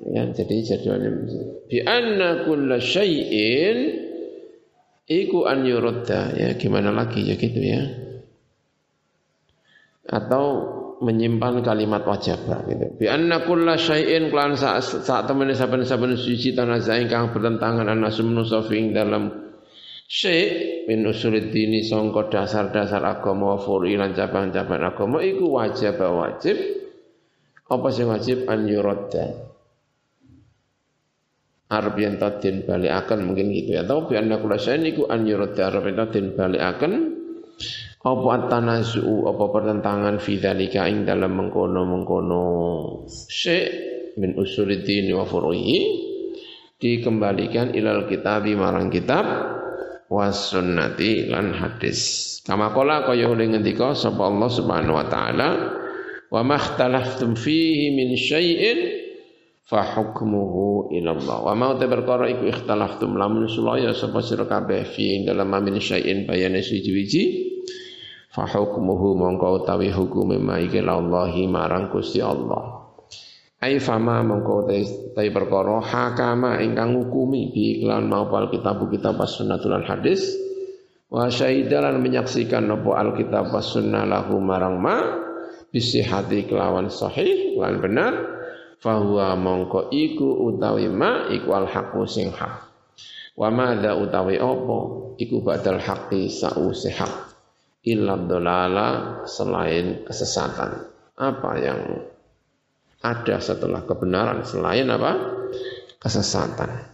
Ya, 0.04 0.28
jadi 0.28 0.56
jadwalnya 0.68 1.12
bi 1.72 1.80
anna 1.88 2.44
kulla 2.44 2.84
syai'in 2.84 4.03
Iku 5.04 5.44
an 5.44 5.68
yuradda 5.68 6.32
ya 6.40 6.50
gimana 6.56 6.96
lagi 6.96 7.28
ya 7.28 7.36
gitu 7.36 7.60
ya. 7.60 7.84
Atau 10.08 10.46
menyimpan 11.04 11.60
kalimat 11.60 12.08
wajib 12.08 12.48
gitu. 12.48 12.86
Bi 12.96 13.12
anna 13.12 13.44
kulla 13.44 13.76
syai'in 13.76 14.32
klan 14.32 14.56
saat 14.56 15.04
saat 15.04 15.28
temen 15.28 15.52
saben-saben 15.52 16.16
suci 16.16 16.56
tanazah 16.56 17.04
ingkang 17.04 17.36
bertentangan 17.36 17.92
anasum 17.92 18.32
nusafing 18.32 18.96
dalam 18.96 19.28
syai' 20.08 20.88
min 20.88 21.04
usulid 21.04 21.52
dini 21.52 21.84
sangka 21.84 22.32
dasar-dasar 22.32 23.04
agama 23.04 23.60
furi 23.60 24.00
lan 24.00 24.16
cabang-cabang 24.16 24.84
agama 24.84 25.20
iku 25.20 25.52
wajib 25.60 26.00
wajib 26.00 26.56
apa 27.68 27.88
sing 27.92 28.08
wajib 28.12 28.48
an 28.48 28.68
yuradda 28.68 29.53
arep 31.74 31.96
yen 31.98 32.22
den 32.22 32.62
balikaken 32.70 33.20
mungkin 33.26 33.50
gitu 33.50 33.74
ya. 33.74 33.82
Atau 33.82 34.06
bi 34.06 34.22
anna 34.22 34.38
kula 34.38 34.62
niku 34.78 35.10
an 35.10 35.26
yurda 35.26 35.74
arep 35.74 35.90
yen 35.90 35.98
den 36.14 36.26
balikaken 36.38 36.94
apa 38.04 38.52
tanazu 38.52 39.24
apa 39.32 39.44
pertentangan 39.48 40.20
fi 40.20 40.36
ing 40.92 41.08
dalam 41.08 41.40
mengkono-mengkono 41.40 42.46
syek 43.08 43.66
min 44.20 44.36
usuluddin 44.36 45.08
wa 45.16 45.24
furuhi 45.24 46.04
dikembalikan 46.84 47.72
ilal 47.72 48.04
kitabi 48.12 48.60
marang 48.60 48.92
kitab 48.92 49.24
was 50.12 50.52
sunnati 50.52 51.32
lan 51.32 51.56
hadis. 51.56 52.38
Kama 52.44 52.76
kala 52.76 53.08
kaya 53.08 53.32
oleh 53.32 53.56
ngendika 53.56 53.96
sapa 53.96 54.28
Allah 54.28 54.50
Subhanahu 54.52 55.00
wa 55.00 55.08
taala 55.08 55.50
wa 56.28 56.42
makhtalaftum 56.44 57.40
fihi 57.40 57.96
min 57.96 58.20
syai'in 58.20 58.93
fa 59.64 59.96
hukmuhu 59.96 60.92
ila 60.92 61.16
Allah 61.16 61.38
wa 61.40 61.54
mau 61.56 61.74
te 61.80 61.88
perkara 61.88 62.28
iku 62.28 62.48
ikhtalaftum. 62.48 63.16
Lamun 63.16 63.48
sulaya 63.48 63.96
sapa 63.96 64.20
sira 64.20 64.44
kabeh 64.44 64.84
fi 64.84 65.24
dalam 65.24 65.52
min 65.64 65.80
syai'in 65.80 66.28
bayane 66.28 66.60
siji-wiji. 66.60 67.52
Fa 68.34 68.50
hukmuhu 68.50 69.14
mongko 69.16 69.64
utawi 69.64 69.94
hukume 69.94 70.42
ma 70.42 70.58
iki 70.58 70.82
Allah 70.82 71.32
marang 71.48 71.94
Gusti 71.94 72.20
Allah. 72.20 72.82
Ai 73.64 73.80
fama 73.80 74.20
mongko 74.26 74.68
te 74.68 74.84
perkara 75.32 75.80
hakama 75.80 76.60
ingkang 76.60 76.98
ngukumi 76.98 77.54
bi 77.54 77.64
iklan 77.80 78.10
mau 78.10 78.28
kitab 78.52 78.84
kitab 78.92 79.22
sunnatul 79.24 79.80
hadis. 79.86 80.44
Wa 81.14 81.30
syahidalan 81.30 82.02
menyaksikan 82.02 82.66
apa 82.74 82.90
alkitab 82.98 83.54
was 83.54 83.70
sunnah 83.70 84.02
lahu 84.02 84.42
marang 84.42 84.82
ma 84.82 84.98
bisihati 85.70 86.50
kelawan 86.50 86.90
sahih 86.90 87.54
lan 87.62 87.78
benar 87.78 88.33
fahuwa 88.84 89.40
mongko 89.40 89.88
iku 89.96 90.52
utawi 90.52 90.92
ma 90.92 91.32
iku 91.32 91.56
al 91.56 91.72
haqqu 91.72 92.04
sing 92.04 92.36
hak. 92.36 92.68
Wa 93.40 93.48
madza 93.48 93.96
utawi 93.96 94.36
apa 94.36 94.80
iku 95.16 95.40
badal 95.40 95.80
haqqi 95.80 96.28
sause 96.28 96.92
hak. 96.92 97.32
Illa 97.88 98.20
dolala 98.20 98.88
selain 99.24 100.04
kesesatan. 100.04 100.92
Apa 101.16 101.52
yang 101.60 101.80
ada 103.04 103.40
setelah 103.40 103.88
kebenaran 103.88 104.44
selain 104.44 104.88
apa? 104.92 105.12
Kesesatan. 106.00 106.92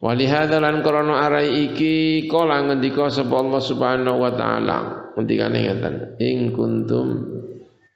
Walihada 0.00 0.64
lan 0.64 0.80
krana 0.80 1.28
arai 1.28 1.70
iki 1.70 2.24
kala 2.24 2.64
ngendika 2.64 3.12
sapa 3.12 3.36
Allah 3.36 3.60
Subhanahu 3.60 4.16
wa 4.16 4.32
taala. 4.32 4.78
Ngendikane 5.14 5.58
ngeten 5.60 5.94
ing 6.16 6.56
kuntum 6.56 7.08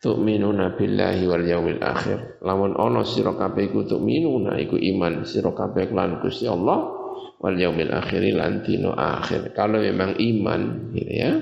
tu'minuna 0.05 0.77
billahi 0.77 1.25
wal 1.25 1.41
yaumil 1.41 1.81
akhir. 1.81 2.45
Lamun 2.45 2.77
ana 2.77 3.01
sira 3.09 3.33
kabeh 3.33 3.73
iku 3.73 3.89
tu'minuna 3.89 4.61
iku 4.61 4.77
iman 4.77 5.25
sira 5.25 5.57
kabeh 5.57 5.89
lan 5.97 6.21
Gusti 6.21 6.45
Allah 6.45 6.93
wal 7.41 7.57
yaumil 7.57 7.89
akhir 7.89 8.21
lan 8.37 8.61
dino 8.61 8.93
akhir. 8.93 9.57
Kalau 9.57 9.81
memang 9.81 10.21
iman 10.21 10.61
gitu 10.93 11.09
ya. 11.09 11.33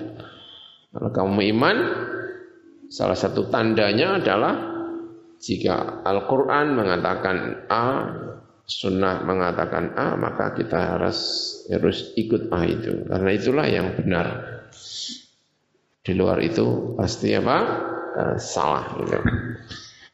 Kalau 0.94 1.10
kamu 1.10 1.40
iman 1.58 1.76
salah 2.86 3.18
satu 3.18 3.50
tandanya 3.50 4.22
adalah 4.22 4.54
jika 5.42 6.06
Al-Qur'an 6.06 6.78
mengatakan 6.78 7.66
A 7.66 7.86
sunnah 8.62 9.26
mengatakan 9.26 9.98
A 9.98 10.14
maka 10.14 10.54
kita 10.54 10.94
harus 10.94 11.18
harus 11.66 12.14
ikut 12.14 12.46
A 12.54 12.62
itu. 12.62 13.10
Karena 13.10 13.30
itulah 13.34 13.66
yang 13.66 13.98
benar. 13.98 14.26
Di 16.02 16.14
luar 16.14 16.38
itu 16.42 16.94
pasti 16.98 17.30
apa 17.34 17.58
uh, 18.16 18.36
salah 18.36 18.96
gitu. 19.00 19.18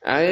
Ai 0.07 0.31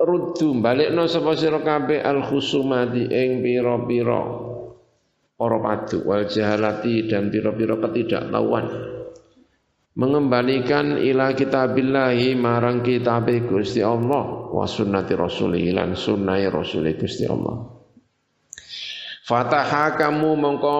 ruddu 0.00 0.58
balikno 0.62 1.10
sapa 1.10 1.34
sira 1.34 1.60
kabeh 1.60 2.00
al 2.02 2.22
khusumati 2.24 3.10
ing 3.10 3.42
pira-pira 3.42 4.22
para 5.34 5.58
padu 5.58 6.06
wal 6.06 6.24
jahalati 6.30 7.10
dan 7.10 7.28
pira-pira 7.28 7.74
ketidaktahuan 7.82 8.66
mengembalikan 9.94 10.98
ila 10.98 11.34
kitabillahi 11.34 12.34
marang 12.34 12.82
kitab 12.82 13.30
Gusti 13.46 13.82
Allah 13.82 14.50
wa 14.50 14.66
sunnati 14.66 15.14
rasulih 15.14 15.70
lan 15.74 15.94
sunnah 15.94 16.38
rasul 16.50 16.86
Gusti 16.98 17.26
Allah 17.26 17.73
Fataha 19.24 19.96
kamu 19.96 20.36
mongko 20.36 20.78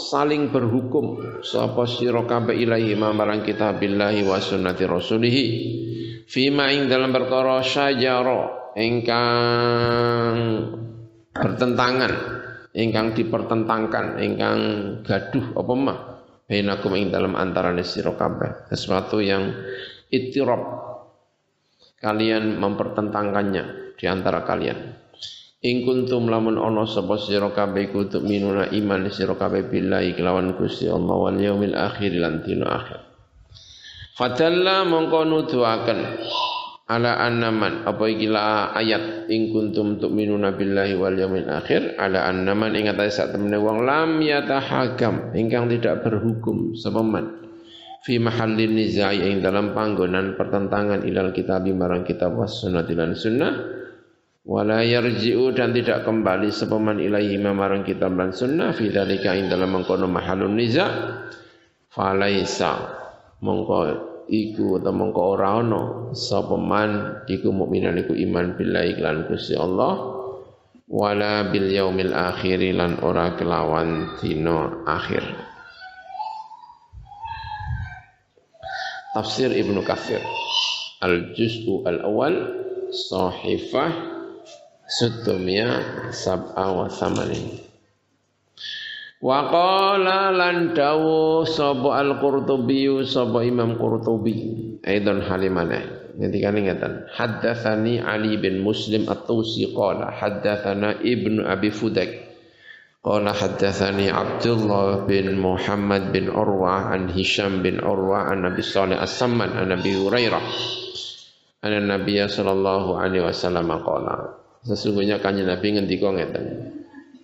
saling 0.00 0.48
berhukum. 0.48 1.20
Sapa 1.44 1.84
sira 1.84 2.24
kabeh 2.24 2.56
ilahi 2.56 2.96
marang 2.96 3.44
kitabillahi 3.44 4.24
wa 4.24 4.40
sunnati 4.40 4.88
rasulih 4.88 5.36
fima 6.24 6.72
ing 6.72 6.88
dalam 6.88 7.12
perkara 7.12 7.60
syajara 7.60 8.72
ingkang 8.80 10.32
bertentangan 11.36 12.12
ingkang 12.72 13.12
dipertentangkan 13.12 14.16
ingkang 14.24 14.60
gaduh 15.04 15.52
apa 15.52 15.72
mah 15.76 15.98
bainakum 16.48 16.96
ing 16.96 17.12
dalam 17.12 17.36
antarané 17.36 17.84
sira 17.84 18.16
kabeh. 18.16 18.72
Sesuatu 18.72 19.20
yang 19.20 19.52
ittirab 20.08 20.64
kalian 22.00 22.56
mempertentangkannya 22.56 23.92
di 24.00 24.08
antara 24.08 24.48
kalian 24.48 24.96
In 25.60 25.84
kuntum 25.84 26.24
lamun 26.32 26.56
ana 26.56 26.88
sapa 26.88 27.20
sira 27.20 27.52
kabeh 27.52 27.92
kutuk 27.92 28.24
minuna 28.24 28.72
iman 28.72 29.12
sira 29.12 29.36
kabeh 29.36 29.68
billahi 29.68 30.16
kelawan 30.16 30.56
Gusti 30.56 30.88
Allah 30.88 31.12
wal 31.12 31.36
yaumil 31.36 31.76
akhir 31.76 32.16
lan 32.16 32.40
dina 32.40 32.80
akhir. 32.80 32.96
Fadalla 34.16 34.88
mongko 34.88 35.20
nuduhaken 35.28 36.00
ala 36.88 37.12
annaman 37.20 37.84
apa 37.84 38.04
iki 38.08 38.32
ayat 38.32 39.28
in 39.28 39.52
kuntum 39.52 40.00
tu'minuna 40.00 40.56
billahi 40.56 40.96
wal 40.96 41.12
yaumil 41.12 41.52
akhir 41.52 42.00
ala 42.00 42.24
annaman 42.32 42.72
ing 42.72 42.88
atase 42.88 43.20
sak 43.20 43.36
temene 43.36 43.60
wong 43.60 43.84
lam 43.84 44.16
yatahakam 44.24 45.36
ingkang 45.36 45.68
tidak 45.68 46.00
berhukum 46.00 46.72
sapa 46.72 47.04
man 47.04 47.36
fi 48.00 48.16
mahallin 48.16 48.80
nizai 48.80 49.28
ing 49.28 49.44
dalam 49.44 49.76
panggonan 49.76 50.40
pertentangan 50.40 51.04
ilal 51.04 51.36
kitabi 51.36 51.76
marang 51.76 52.00
kitab 52.08 52.32
was 52.32 52.64
sunnah 52.64 52.82
sunnah 53.12 53.79
wala 54.44 54.80
yarji'u 54.80 55.52
dan 55.52 55.76
tidak 55.76 56.08
kembali 56.08 56.48
sepaman 56.48 56.96
ilaihi 56.96 57.36
marang 57.40 57.84
kitab 57.84 58.16
dan 58.16 58.32
sunnah 58.32 58.72
fi 58.72 58.88
dzalika 58.88 59.36
ing 59.36 59.52
dalam 59.52 59.76
mengkono 59.76 60.08
mahalun 60.08 60.56
niza 60.56 60.86
falaisa. 61.92 62.98
Mongko 63.40 63.78
iku 64.28 64.76
atau 64.80 64.92
mongko 64.92 65.20
ora 65.36 65.64
ana 65.64 65.82
sapa 66.12 66.54
man 66.60 67.24
iku 67.24 67.52
mukminan 67.52 67.96
iku 68.00 68.12
iman 68.12 68.56
billahi 68.56 69.00
lan 69.00 69.28
Gusti 69.28 69.56
Allah. 69.56 70.20
Wala 70.90 71.46
bil 71.54 71.70
yaumil 71.70 72.10
akhir 72.10 72.58
lan 72.74 72.98
ora 73.06 73.38
kelawan 73.38 74.18
dina 74.18 74.82
akhir. 74.90 75.22
Tafsir 79.14 79.54
Ibnu 79.54 79.86
Katsir. 79.86 80.18
Al 81.00 81.32
Juz'u 81.32 81.86
Al 81.86 82.04
Awal 82.04 82.34
Sahifah 82.90 84.19
Sutumya 84.90 86.10
sab'a 86.10 86.66
wa 86.74 86.90
samanin 86.90 87.62
Wa 89.20 89.52
qala 89.52 90.32
lan 90.32 90.72
dawu 90.72 91.44
sapa 91.44 92.00
al-Qurtubi 92.00 92.88
sapa 93.04 93.44
Imam 93.44 93.76
Qurtubi. 93.76 94.34
Aidon 94.80 95.20
halimane. 95.20 96.10
Ngendika 96.16 96.50
ngeten 96.56 97.04
haddatsani 97.12 98.00
Ali 98.00 98.40
bin 98.40 98.64
Muslim 98.64 99.06
at-Tusi 99.06 99.76
qala 99.76 100.08
haddatsana 100.08 101.04
Ibnu 101.04 101.44
Abi 101.44 101.68
Fudak 101.68 102.10
qala 103.04 103.36
haddatsani 103.36 104.08
Abdullah 104.08 105.04
bin 105.04 105.36
Muhammad 105.36 106.16
bin 106.16 106.32
Urwah 106.32 106.96
an 106.96 107.12
Hisham 107.12 107.60
bin 107.60 107.76
Urwah 107.78 108.32
an 108.32 108.48
Nabi 108.48 108.64
Salih 108.64 108.96
As-Samman 108.96 109.52
an 109.52 109.68
Nabi 109.68 110.00
Hurairah. 110.00 110.44
An 111.60 111.72
Nabi 111.92 112.24
sallallahu 112.24 112.96
alaihi 112.96 113.20
wasallam 113.20 113.68
qala 113.84 114.39
Sesungguhnya 114.60 115.24
kanjeng 115.24 115.48
Nabi 115.48 115.72
ngendika 115.72 116.12
ngeten. 116.12 116.44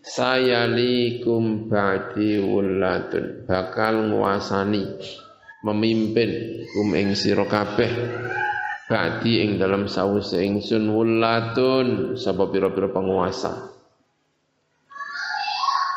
Saya 0.01 0.65
likum 0.71 1.69
ba'di 1.69 2.41
wulatun 2.41 3.45
bakal 3.45 4.09
nguasani 4.09 4.87
memimpin 5.67 6.63
kum 6.73 6.95
ing 6.95 7.13
sira 7.19 7.43
kabeh 7.45 7.91
ba'di 8.87 9.43
ing 9.43 9.51
dalam 9.59 9.91
sawise 9.91 10.41
ingsun 10.47 10.89
wulatun 10.89 12.15
sapa 12.15 12.49
pira-pira 12.49 12.89
penguasa. 12.89 13.75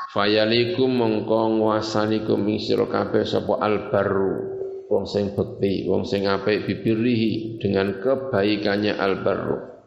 Fayalikum 0.10 0.90
mongko 0.90 1.62
nguasani 1.62 2.26
kum 2.28 2.44
ing 2.50 2.60
sira 2.60 2.90
kabeh 2.90 3.24
sapa 3.24 3.62
albaru 3.64 4.60
wong 4.90 5.06
sing 5.06 5.38
bekti, 5.38 5.86
wong 5.86 6.04
sing 6.04 6.26
apik 6.26 6.66
bibirihi 6.66 7.62
dengan 7.62 8.02
kebaikannya 8.02 8.98
albaru 8.98 9.79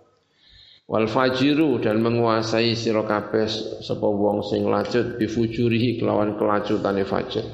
wal 0.86 1.06
fajiru 1.06 1.78
dan 1.78 2.02
menguasai 2.02 2.74
sira 2.74 3.06
kabeh 3.06 3.46
sapa 3.82 4.06
wong 4.06 4.42
sing 4.42 4.66
lacut 4.66 5.16
bifujurihi 5.18 6.02
kelawan 6.02 6.34
kelacutane 6.34 7.06
fajir. 7.06 7.46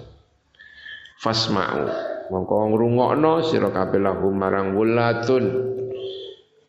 Fasma'u 1.19 1.87
mongko 2.31 2.55
ngrungokno 2.73 3.43
sira 3.45 3.69
kabeh 3.75 4.01
lahum 4.01 4.39
marang 4.39 4.77
wulatun 4.79 5.45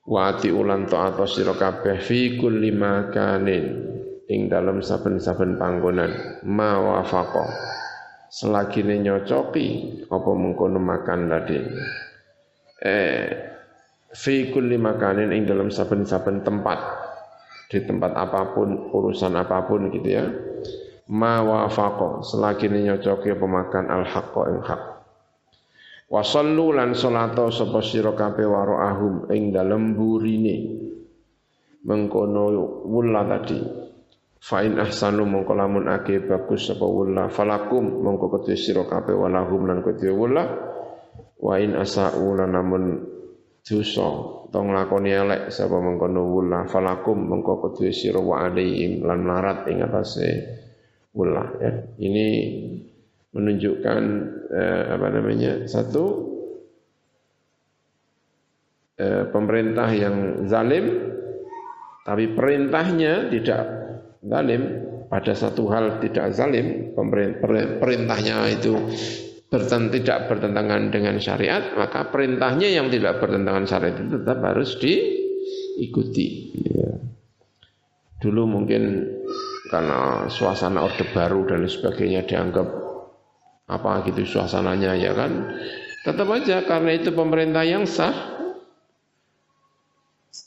wa 0.10 0.34
ati 0.34 0.50
ulan 0.50 0.90
ta'ata 0.90 1.26
sira 1.30 1.54
kabeh 1.54 2.02
fi 2.02 2.36
kulli 2.40 2.74
makanin 2.74 3.66
ing 4.30 4.50
dalem 4.50 4.82
saben-saben 4.82 5.58
panggonan. 5.58 6.44
Ma 6.46 6.78
wafaqa 6.82 7.46
selagine 8.30 9.02
nyocoki 9.02 10.02
apa 10.06 10.32
mengkono 10.34 10.78
makan 10.78 11.20
tadi? 11.30 11.60
Eh 12.80 13.50
fi 14.14 14.50
kulli 14.54 14.78
makanin 14.78 15.34
ing 15.34 15.46
dalam 15.46 15.70
saben-saben 15.74 16.42
tempat 16.42 16.80
di 17.70 17.86
tempat 17.86 18.18
apa 18.18 18.58
pun 18.58 18.90
urusan 18.90 19.38
apa 19.38 19.66
pun 19.70 19.94
gitu 19.94 20.10
ya 20.10 20.26
ma 21.14 21.42
wafaqa 21.42 22.26
selagine 22.26 22.86
nyocoki 22.86 23.34
apa 23.34 23.46
makan 23.46 23.86
al 23.94 24.06
haqqo 24.06 24.42
ing 24.50 24.62
hak 24.66 25.00
Wa 26.10 26.26
sallu 26.26 26.74
lan 26.74 26.98
salata 26.98 27.54
sapa 27.54 27.86
sira 27.86 28.18
kabeh 28.18 28.50
ahum 28.50 29.30
ing 29.30 29.54
dalem 29.54 29.94
burine. 29.94 30.58
Mengkono 31.86 32.50
wulla 32.90 33.30
tadi. 33.30 33.62
Fa 34.42 34.66
in 34.66 34.82
ahsanu 34.82 35.30
mongko 35.30 35.54
lamun 35.54 35.86
ake 35.86 36.26
bagus 36.26 36.66
sapa 36.66 36.82
wulla 36.82 37.30
falakum 37.30 38.02
mongko 38.02 38.42
kedhe 38.42 38.58
sira 38.58 38.90
kabeh 38.90 39.14
walahum 39.14 39.70
lan 39.70 39.86
kedhe 39.86 40.10
wulla. 40.10 40.50
Wa 41.38 41.62
in 41.62 41.78
asa'u 41.78 42.26
lan 42.42 42.58
namun 42.58 42.84
dosa 43.70 44.10
tong 44.50 44.74
lakoni 44.74 45.14
elek 45.14 45.54
sapa 45.54 45.78
mengkono 45.78 46.26
wulla 46.26 46.66
falakum 46.66 47.30
mongko 47.30 47.70
kedhe 47.70 47.94
sira 47.94 48.18
wa 48.18 48.50
alaihim 48.50 49.06
lan 49.06 49.30
larat 49.30 49.70
ing 49.70 49.86
atase 49.86 50.30
wulla 51.14 51.46
ya. 51.62 51.72
Ini 52.02 52.28
menunjukkan 53.30 54.02
eh, 54.50 54.84
apa 54.90 55.08
namanya 55.14 55.70
satu 55.70 56.06
eh, 58.98 59.30
pemerintah 59.30 59.90
yang 59.94 60.50
zalim 60.50 60.86
tapi 62.10 62.34
perintahnya 62.34 63.30
tidak 63.30 63.64
zalim 64.26 64.62
pada 65.14 65.34
satu 65.38 65.70
hal 65.70 66.02
tidak 66.02 66.34
zalim 66.34 66.98
perintahnya 67.78 68.50
itu 68.50 68.74
bertent, 69.50 69.90
tidak 69.90 70.30
bertentangan 70.30 70.94
dengan 70.94 71.18
syariat 71.18 71.74
maka 71.74 72.08
perintahnya 72.14 72.70
yang 72.70 72.88
tidak 72.94 73.18
bertentangan 73.18 73.66
syariat 73.66 73.98
itu 73.98 74.22
tetap 74.22 74.40
harus 74.46 74.78
diikuti. 74.78 76.28
Ya. 76.70 76.94
dulu 78.20 78.52
mungkin 78.52 79.10
karena 79.72 80.28
suasana 80.28 80.84
orde 80.86 81.08
baru 81.10 81.50
dan 81.50 81.66
sebagainya 81.66 82.28
dianggap 82.28 82.68
apa 83.70 84.04
gitu 84.10 84.26
suasananya 84.26 84.98
ya 84.98 85.14
kan? 85.14 85.32
Tetap 86.04 86.28
aja 86.32 86.66
karena 86.66 86.92
itu 86.98 87.14
pemerintah 87.14 87.64
yang 87.64 87.86
sah. 87.86 88.38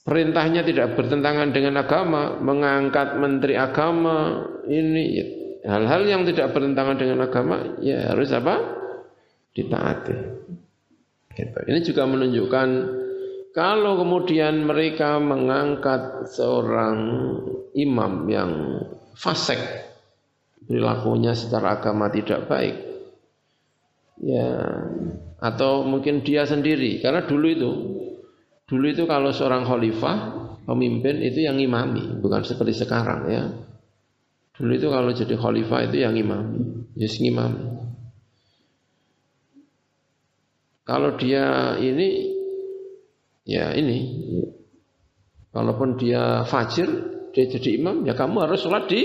Perintahnya 0.02 0.66
tidak 0.66 0.98
bertentangan 0.98 1.54
dengan 1.54 1.78
agama 1.78 2.34
mengangkat 2.42 3.14
menteri 3.22 3.54
agama 3.54 4.42
ini 4.66 5.22
hal-hal 5.62 6.02
yang 6.02 6.22
tidak 6.26 6.50
bertentangan 6.50 6.98
dengan 6.98 7.22
agama 7.22 7.78
ya 7.78 8.10
harus 8.10 8.34
apa 8.34 8.81
ditaati. 9.52 10.16
Gitu. 11.32 11.58
ini 11.64 11.80
juga 11.80 12.04
menunjukkan 12.04 12.68
kalau 13.56 14.00
kemudian 14.00 14.68
mereka 14.68 15.16
mengangkat 15.16 16.28
seorang 16.28 16.96
imam 17.72 18.28
yang 18.28 18.52
fasik 19.16 19.60
perilakunya 20.64 21.32
secara 21.32 21.80
agama 21.80 22.12
tidak 22.12 22.48
baik 22.48 22.76
ya 24.20 24.48
atau 25.40 25.84
mungkin 25.88 26.20
dia 26.24 26.44
sendiri. 26.44 27.00
Karena 27.00 27.24
dulu 27.24 27.46
itu 27.48 27.70
dulu 28.68 28.86
itu 28.88 29.04
kalau 29.08 29.32
seorang 29.32 29.64
khalifah 29.64 30.16
pemimpin 30.68 31.20
itu 31.20 31.44
yang 31.44 31.56
imami 31.56 32.20
bukan 32.20 32.44
seperti 32.44 32.76
sekarang 32.76 33.20
ya. 33.28 33.44
Dulu 34.52 34.72
itu 34.72 34.88
kalau 34.92 35.10
jadi 35.12 35.34
khalifah 35.36 35.92
itu 35.92 35.96
yang 36.04 36.12
imami 36.16 36.88
yes 36.96 37.20
imami 37.20 37.91
kalau 40.82 41.14
dia 41.14 41.76
ini 41.78 42.32
ya 43.46 43.74
ini. 43.74 43.98
Kalaupun 45.52 46.00
dia 46.00 46.48
fajir 46.48 46.88
dia 47.36 47.44
jadi 47.44 47.76
imam 47.76 48.08
ya 48.08 48.16
kamu 48.16 48.48
harus 48.48 48.64
sholat 48.64 48.88
di 48.88 49.04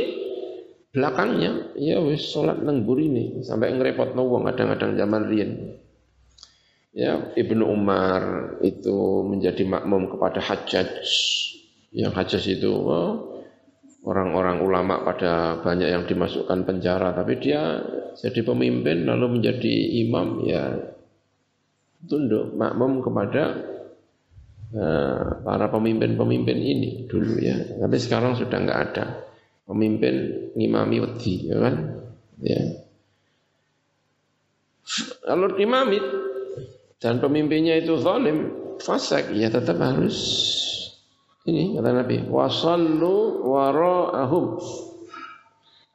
belakangnya. 0.95 1.75
Ya 1.75 1.99
wis 1.99 2.31
salat 2.31 2.63
nang 2.63 2.87
burine 2.87 3.43
sampai 3.43 3.75
ngrepotno 3.75 4.23
wong 4.23 4.47
kadang-kadang 4.47 4.95
zaman 4.95 5.21
riyen. 5.27 5.51
Ya 6.97 7.35
Ibnu 7.35 7.61
Umar 7.67 8.57
itu 8.65 9.21
menjadi 9.27 9.61
makmum 9.67 10.09
kepada 10.09 10.41
Hajjaj. 10.41 11.05
Yang 11.93 12.13
Hajjaj 12.15 12.43
itu 12.57 12.71
oh, 12.73 13.43
orang-orang 14.07 14.63
ulama 14.65 15.03
pada 15.05 15.61
banyak 15.61 15.93
yang 15.93 16.03
dimasukkan 16.09 16.63
penjara. 16.65 17.13
Tapi 17.13 17.37
dia 17.37 17.83
jadi 18.17 18.41
pemimpin 18.41 19.05
lalu 19.05 19.37
menjadi 19.37 19.75
imam 20.07 20.41
ya 20.47 20.95
tunduk 22.07 22.55
makmum 22.55 23.03
kepada 23.03 23.43
uh, 24.73 25.43
para 25.43 25.65
pemimpin-pemimpin 25.67 26.57
ini 26.57 27.05
dulu 27.05 27.37
ya. 27.37 27.55
Tapi 27.77 27.97
sekarang 27.99 28.39
sudah 28.39 28.57
enggak 28.57 28.79
ada 28.91 29.05
pemimpin 29.67 30.15
ngimami 30.55 30.97
wedi 31.03 31.51
ya 31.51 31.57
kan? 31.59 31.75
Ya. 32.41 32.61
Kalau 35.27 35.51
imami 35.59 35.99
dan 36.97 37.19
pemimpinnya 37.19 37.75
itu 37.77 37.99
zalim 37.99 38.55
fasik 38.79 39.35
ya 39.35 39.51
tetap 39.51 39.77
harus 39.83 40.17
ini 41.47 41.75
kata 41.75 41.91
Nabi 41.91 42.17
wasallu 42.27 43.43
wara'ahum 43.45 44.45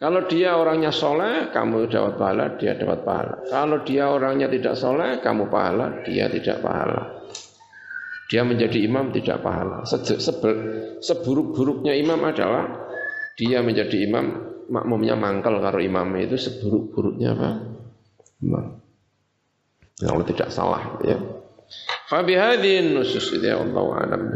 kalau 0.03 0.27
dia 0.27 0.59
orangnya 0.59 0.91
soleh, 0.91 1.55
kamu 1.55 1.87
dapat 1.87 2.19
pahala, 2.19 2.59
dia 2.59 2.75
dapat 2.75 3.07
pahala. 3.07 3.35
Kalau 3.47 3.87
dia 3.87 4.11
orangnya 4.11 4.51
tidak 4.51 4.75
soleh, 4.75 5.23
kamu 5.23 5.47
pahala, 5.47 6.03
dia 6.03 6.27
tidak 6.27 6.59
pahala. 6.59 7.23
Dia 8.27 8.43
menjadi 8.43 8.83
imam 8.83 9.15
tidak 9.15 9.47
pahala. 9.47 9.87
Seburuk-buruknya 10.99 11.95
imam 11.95 12.19
adalah 12.19 12.67
dia 13.39 13.63
menjadi 13.63 14.11
imam 14.11 14.27
makmumnya 14.75 15.15
mangkal 15.15 15.63
karo 15.63 15.79
imamnya 15.79 16.27
itu 16.27 16.51
seburuk-buruknya 16.51 17.39
apa? 17.39 17.51
Imam. 18.43 18.83
Kalau 20.03 20.27
tidak 20.27 20.51
salah 20.51 20.99
ya. 21.07 21.15
Fa 22.11 22.27
bihadhin 22.27 22.99
nusus 22.99 23.39
ya 23.39 23.63
Allah 23.63 23.87
alam. 24.03 24.35